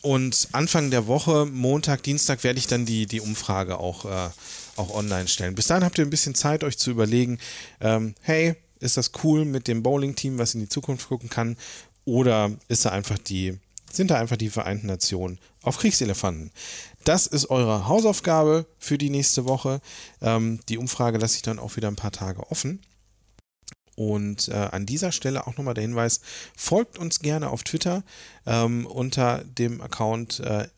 [0.02, 4.30] und Anfang der Woche, Montag, Dienstag, werde ich dann die, die Umfrage auch, äh,
[4.76, 5.54] auch online stellen.
[5.54, 7.38] Bis dahin habt ihr ein bisschen Zeit, euch zu überlegen,
[7.80, 11.56] ähm, hey, ist das cool mit dem Bowling-Team, was in die Zukunft gucken kann?
[12.04, 13.58] Oder ist da einfach die,
[13.90, 16.52] sind da einfach die Vereinten Nationen auf Kriegselefanten?
[17.04, 19.80] Das ist eure Hausaufgabe für die nächste Woche.
[20.20, 22.80] Ähm, die Umfrage lasse ich dann auch wieder ein paar Tage offen.
[23.96, 26.20] Und äh, an dieser Stelle auch nochmal der Hinweis,
[26.54, 28.04] folgt uns gerne auf Twitter
[28.46, 30.68] ähm, unter dem Account äh,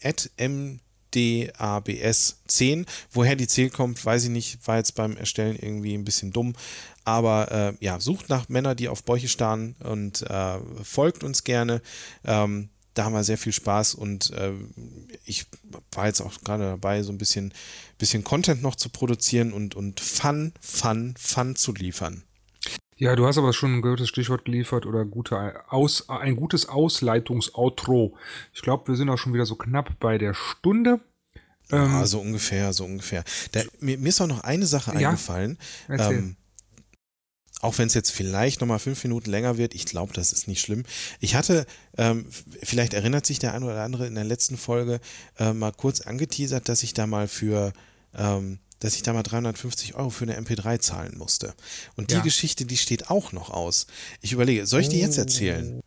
[1.13, 2.87] mdabs10.
[3.11, 6.55] Woher die 10 kommt, weiß ich nicht, war jetzt beim Erstellen irgendwie ein bisschen dumm.
[7.05, 11.83] Aber äh, ja, sucht nach Männern, die auf Bäuche starren und äh, folgt uns gerne.
[12.25, 14.53] Ähm, da haben wir sehr viel Spaß und äh,
[15.25, 15.47] ich
[15.93, 17.55] war jetzt auch gerade dabei, so ein bisschen,
[17.97, 22.25] bisschen Content noch zu produzieren und, und Fun, Fun, Fun zu liefern.
[22.99, 28.17] Ja, du hast aber schon ein gutes Stichwort geliefert oder gute Aus, ein gutes Ausleitungs-Outro.
[28.53, 31.01] Ich glaube, wir sind auch schon wieder so knapp bei der Stunde.
[31.71, 33.23] Ja, ähm, so ungefähr, so ungefähr.
[33.53, 35.59] Da, mir, mir, ist auch noch eine Sache ja, eingefallen.
[35.89, 36.37] Ähm,
[37.61, 40.61] auch wenn es jetzt vielleicht nochmal fünf Minuten länger wird, ich glaube, das ist nicht
[40.61, 40.85] schlimm.
[41.21, 42.27] Ich hatte, ähm,
[42.63, 45.01] vielleicht erinnert sich der eine oder andere in der letzten Folge
[45.39, 47.73] äh, mal kurz angeteasert, dass ich da mal für
[48.17, 51.55] ähm, dass ich da mal 350 Euro für eine MP3 zahlen musste.
[51.97, 52.21] Und die ja.
[52.21, 53.87] Geschichte, die steht auch noch aus.
[54.21, 55.81] Ich überlege, soll ich die jetzt erzählen?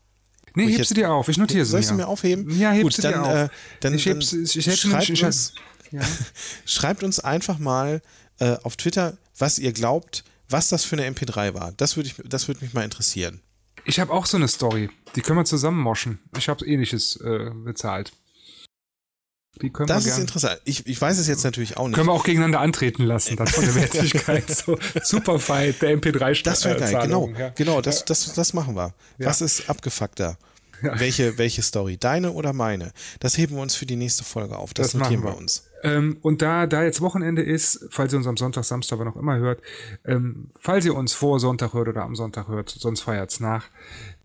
[0.53, 1.29] Nee, heb sie dir auf.
[1.29, 1.71] Ich notiere sie.
[1.71, 2.49] Soll ich sie mir aufheben?
[2.59, 3.33] Ja, heb Gut, sie dann, dir auf.
[3.33, 5.53] Äh, dann, ich heb's, ich, ich schreibt, uns,
[5.91, 6.01] ja.
[6.65, 8.01] schreibt uns einfach mal
[8.39, 11.71] äh, auf Twitter, was ihr glaubt, was das für eine MP3 war.
[11.77, 13.41] Das würde das würde mich mal interessieren.
[13.85, 14.89] Ich habe auch so eine Story.
[15.15, 16.19] Die können wir zusammen moschen.
[16.37, 18.11] Ich habe ähnliches äh, bezahlt.
[19.85, 20.61] Das wir ist interessant.
[20.63, 21.95] Ich, ich weiß es jetzt natürlich auch nicht.
[21.95, 24.49] Können wir auch gegeneinander antreten lassen, dann von der Wertigkeit.
[24.49, 27.29] so super Fight, der MP3 Das wäre geil, genau.
[27.37, 27.49] Ja.
[27.49, 28.93] Genau, das, das, das machen wir.
[29.17, 29.27] Ja.
[29.27, 30.37] Was ist abgefuckter?
[30.81, 30.99] Ja.
[30.99, 31.97] Welche, welche Story?
[31.97, 32.91] Deine oder meine?
[33.19, 34.73] Das heben wir uns für die nächste Folge auf.
[34.73, 35.67] Das, das notieren wir uns.
[35.83, 39.15] Ähm, und da, da jetzt Wochenende ist, falls ihr uns am Sonntag, Samstag, wann auch
[39.15, 39.61] immer hört,
[40.05, 43.65] ähm, falls ihr uns vor Sonntag hört oder am Sonntag hört, sonst feiert's nach,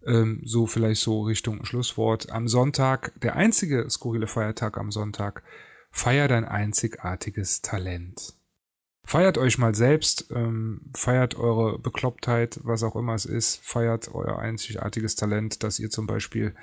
[0.07, 2.31] ähm, so vielleicht so Richtung Schlusswort.
[2.31, 5.43] Am Sonntag, der einzige skurrile Feiertag am Sonntag,
[5.91, 8.35] feiert ein einzigartiges Talent.
[9.05, 14.39] Feiert euch mal selbst, ähm, feiert eure Beklopptheit, was auch immer es ist, feiert euer
[14.39, 16.55] einzigartiges Talent, dass ihr zum Beispiel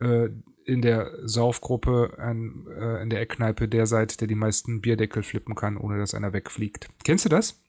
[0.00, 0.28] äh,
[0.64, 5.54] in der Saufgruppe an, äh, in der Eckkneipe der seid, der die meisten Bierdeckel flippen
[5.54, 6.88] kann, ohne dass einer wegfliegt.
[7.04, 7.60] Kennst du das?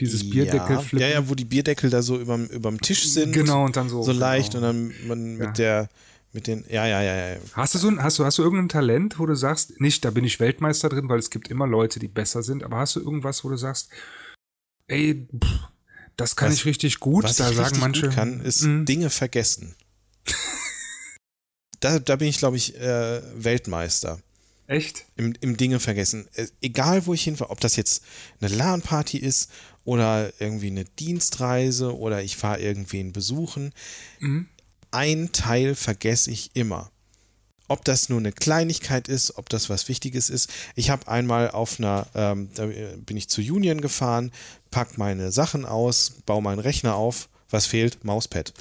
[0.00, 1.08] Dieses Bierdeckel flippen.
[1.08, 3.32] Ja, ja, wo die Bierdeckel da so überm, überm Tisch sind.
[3.32, 4.02] Genau, und dann so.
[4.02, 4.68] So leicht genau.
[4.70, 5.52] und dann man mit ja.
[5.52, 5.88] der
[6.32, 7.36] mit den, ja, ja, ja, ja.
[7.54, 10.10] Hast du so ein, hast du, hast du irgendein Talent, wo du sagst, nicht, da
[10.10, 13.00] bin ich Weltmeister drin, weil es gibt immer Leute, die besser sind, aber hast du
[13.00, 13.88] irgendwas, wo du sagst,
[14.88, 15.68] ey, pff,
[16.16, 18.08] das kann was, ich richtig gut, was da ich sagen manche.
[18.08, 18.84] Gut kann, ist mh.
[18.84, 19.74] Dinge vergessen.
[21.80, 24.20] da, da bin ich, glaube ich, äh, Weltmeister.
[24.66, 25.06] Echt?
[25.16, 26.28] Im, Im Dinge vergessen.
[26.34, 28.04] Äh, egal, wo ich hinfahre, ob das jetzt
[28.40, 29.50] eine LAN-Party ist
[29.88, 33.72] oder irgendwie eine Dienstreise oder ich fahre irgendwen besuchen.
[34.18, 34.46] Mhm.
[34.90, 36.90] Ein Teil vergesse ich immer.
[37.68, 40.50] Ob das nur eine Kleinigkeit ist, ob das was Wichtiges ist.
[40.74, 44.30] Ich habe einmal auf einer, ähm, da bin ich zu Union gefahren,
[44.70, 47.30] pack meine Sachen aus, baue meinen Rechner auf.
[47.48, 48.04] Was fehlt?
[48.04, 48.52] Mauspad.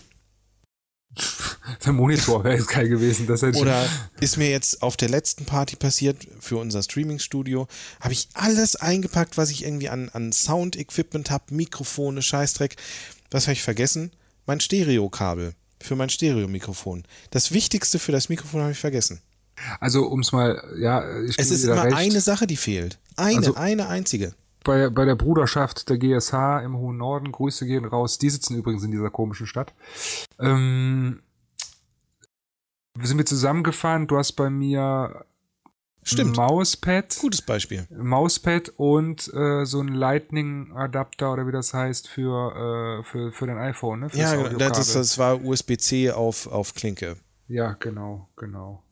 [1.85, 3.27] Der Monitor wäre jetzt geil gewesen.
[3.27, 3.87] Das Oder
[4.19, 7.67] ist mir jetzt auf der letzten Party passiert für unser Streaming-Studio,
[7.99, 12.75] habe ich alles eingepackt, was ich irgendwie an, an Sound-Equipment habe, Mikrofone, Scheißdreck.
[13.31, 14.11] Was habe ich vergessen?
[14.45, 17.03] Mein Stereokabel für mein Stereo-Mikrofon.
[17.31, 19.21] Das Wichtigste für das Mikrofon habe ich vergessen.
[19.79, 21.95] Also, um es mal, ja, ich Es ist immer recht.
[21.95, 22.99] eine Sache, die fehlt.
[23.15, 24.33] Eine, also, eine einzige.
[24.67, 28.17] Bei, bei der Bruderschaft der GSH im hohen Norden, Grüße gehen raus.
[28.17, 29.73] Die sitzen übrigens in dieser komischen Stadt.
[30.39, 31.21] Ähm,
[33.01, 34.07] sind wir zusammengefahren.
[34.07, 35.25] Du hast bei mir
[36.03, 36.35] Stimmt.
[36.35, 37.17] Mauspad.
[37.19, 37.87] Gutes Beispiel.
[37.89, 43.57] Mauspad und äh, so ein Lightning-Adapter oder wie das heißt für, äh, für, für dein
[43.57, 44.01] iPhone.
[44.01, 44.09] Ne?
[44.13, 47.17] ja, das, das war USB-C auf, auf Klinke.
[47.47, 48.83] Ja, genau, genau.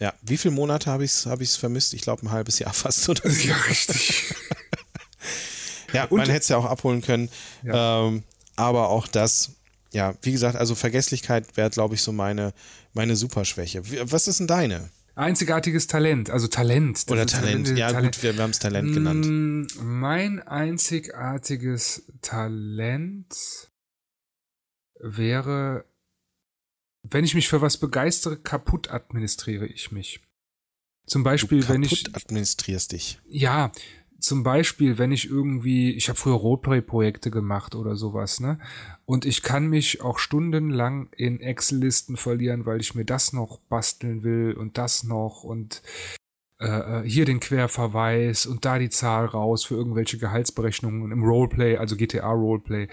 [0.00, 1.94] Ja, wie viele Monate habe ich es hab vermisst?
[1.94, 3.08] Ich glaube ein halbes Jahr fast.
[3.08, 3.48] Oder so.
[3.48, 4.34] Ja, richtig.
[5.92, 7.28] ja, und, man hätte es ja auch abholen können.
[7.62, 8.06] Ja.
[8.06, 8.22] Ähm,
[8.56, 9.52] aber auch das,
[9.92, 12.52] ja, wie gesagt, also Vergesslichkeit wäre, glaube ich, so meine,
[12.92, 13.82] meine Superschwäche.
[14.10, 14.90] Was ist denn deine?
[15.16, 17.04] Einzigartiges Talent, also Talent.
[17.08, 18.16] Oder Talent, Talent, ja Talent.
[18.16, 19.24] gut, wir, wir haben es Talent genannt.
[19.26, 23.36] Mm, mein einzigartiges Talent
[24.98, 25.84] wäre,
[27.04, 30.20] wenn ich mich für was begeistere, kaputt administriere ich mich.
[31.06, 32.14] Zum Beispiel, du wenn ich.
[32.14, 33.20] administrierst dich.
[33.28, 33.70] Ja,
[34.18, 38.58] zum Beispiel, wenn ich irgendwie, ich habe früher Roleplay-Projekte gemacht oder sowas, ne?
[39.04, 44.22] Und ich kann mich auch stundenlang in Excel-Listen verlieren, weil ich mir das noch basteln
[44.22, 45.82] will und das noch und
[46.64, 51.76] äh, äh hier den Querverweis und da die Zahl raus für irgendwelche Gehaltsberechnungen im Roleplay,
[51.76, 52.88] also GTA-Roleplay.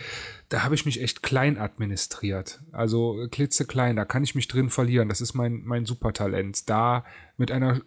[0.50, 2.62] Da habe ich mich echt klein administriert.
[2.72, 5.10] Also klitzeklein, da kann ich mich drin verlieren.
[5.10, 6.70] Das ist mein, mein Supertalent.
[6.70, 7.06] Da
[7.38, 7.82] mit einer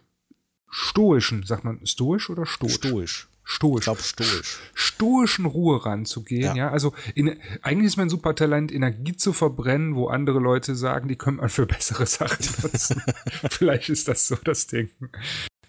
[0.69, 2.75] stoischen, sagt man stoisch oder stoisch?
[2.75, 3.81] Stoisch stoisch.
[3.81, 4.59] Ich glaube stoisch.
[4.73, 6.65] Stoischen Ruhe ranzugehen, ja.
[6.65, 6.71] ja?
[6.71, 11.37] Also in, eigentlich ist mein Supertalent, Energie zu verbrennen, wo andere Leute sagen, die können
[11.37, 13.01] man für bessere Sachen nutzen.
[13.49, 14.89] vielleicht ist das so das Ding.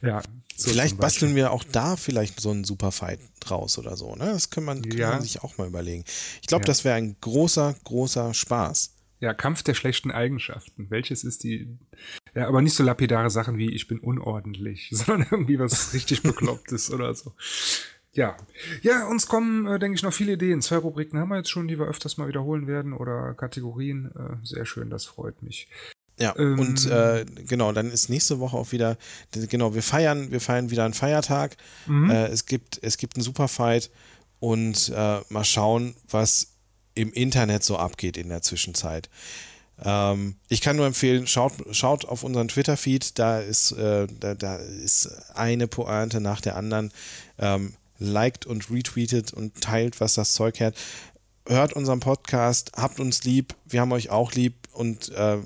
[0.03, 0.23] Ja.
[0.57, 4.27] So vielleicht basteln wir auch da vielleicht so einen Superfight draus oder so, ne?
[4.27, 5.11] Das kann man, kann ja.
[5.11, 6.05] man sich auch mal überlegen.
[6.41, 6.67] Ich glaube, ja.
[6.67, 8.95] das wäre ein großer, großer Spaß.
[9.21, 10.91] Ja, Kampf der schlechten Eigenschaften.
[10.91, 11.79] Welches ist die.
[12.35, 16.91] Ja, aber nicht so lapidare Sachen wie ich bin unordentlich, sondern irgendwie was richtig Beklopptes
[16.95, 17.35] oder so.
[18.13, 18.37] Ja.
[18.83, 20.63] Ja, uns kommen, äh, denke ich, noch viele Ideen.
[20.63, 24.11] Zwei Rubriken haben wir jetzt schon, die wir öfters mal wiederholen werden oder Kategorien.
[24.17, 25.69] Äh, sehr schön, das freut mich.
[26.19, 28.97] Ja, ähm, und äh, genau, dann ist nächste Woche auch wieder,
[29.33, 31.57] genau, wir feiern, wir feiern wieder einen Feiertag.
[31.87, 32.11] Mhm.
[32.11, 33.91] Äh, es gibt, es gibt einen Superfight
[34.41, 36.49] und äh, mal schauen, was
[36.95, 39.11] im Internet so abgeht in der Zwischenzeit.
[39.85, 44.57] Ähm, ich kann nur empfehlen, schaut, schaut auf unseren Twitter-Feed, da ist, äh, da, da,
[44.57, 46.93] ist eine Pointe nach der anderen.
[47.39, 50.75] Ähm, liked und retweetet und teilt, was das Zeug hat.
[51.49, 55.39] Hört unseren Podcast, habt uns lieb, wir haben euch auch lieb und äh,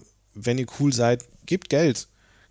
[0.46, 2.08] wenn ihr cool seid, gebt Geld.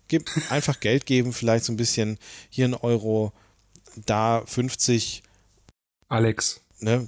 [0.08, 2.18] Gebt einfach Geld geben, vielleicht so ein bisschen
[2.48, 3.32] hier ein Euro,
[4.06, 5.22] da 50
[6.08, 6.60] Alex.
[6.80, 7.06] Ne?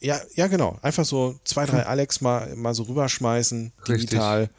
[0.00, 0.78] Ja, ja, genau.
[0.82, 4.50] Einfach so zwei, drei Alex mal, mal so rüberschmeißen, digital.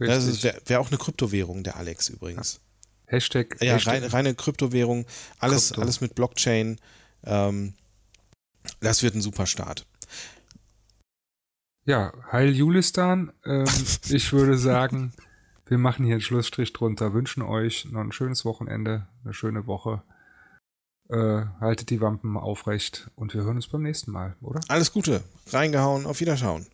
[0.00, 0.06] Richtig.
[0.08, 2.60] Das wäre wär auch eine Kryptowährung, der Alex übrigens.
[3.06, 3.56] Hashtag.
[3.60, 3.94] Ja, Hashtag.
[3.94, 5.06] Rein, reine Kryptowährung,
[5.38, 5.82] alles, Krypto.
[5.82, 6.78] alles mit Blockchain.
[7.24, 7.74] Ähm,
[8.80, 9.86] das wird ein super Start.
[11.86, 13.32] Ja, Heil Julistan.
[13.44, 13.66] Ähm,
[14.08, 15.12] ich würde sagen,
[15.66, 20.02] wir machen hier einen Schlussstrich drunter, wünschen euch noch ein schönes Wochenende, eine schöne Woche.
[21.10, 24.60] Äh, haltet die Wampen aufrecht und wir hören uns beim nächsten Mal, oder?
[24.68, 26.66] Alles Gute, reingehauen, auf Wiederschauen.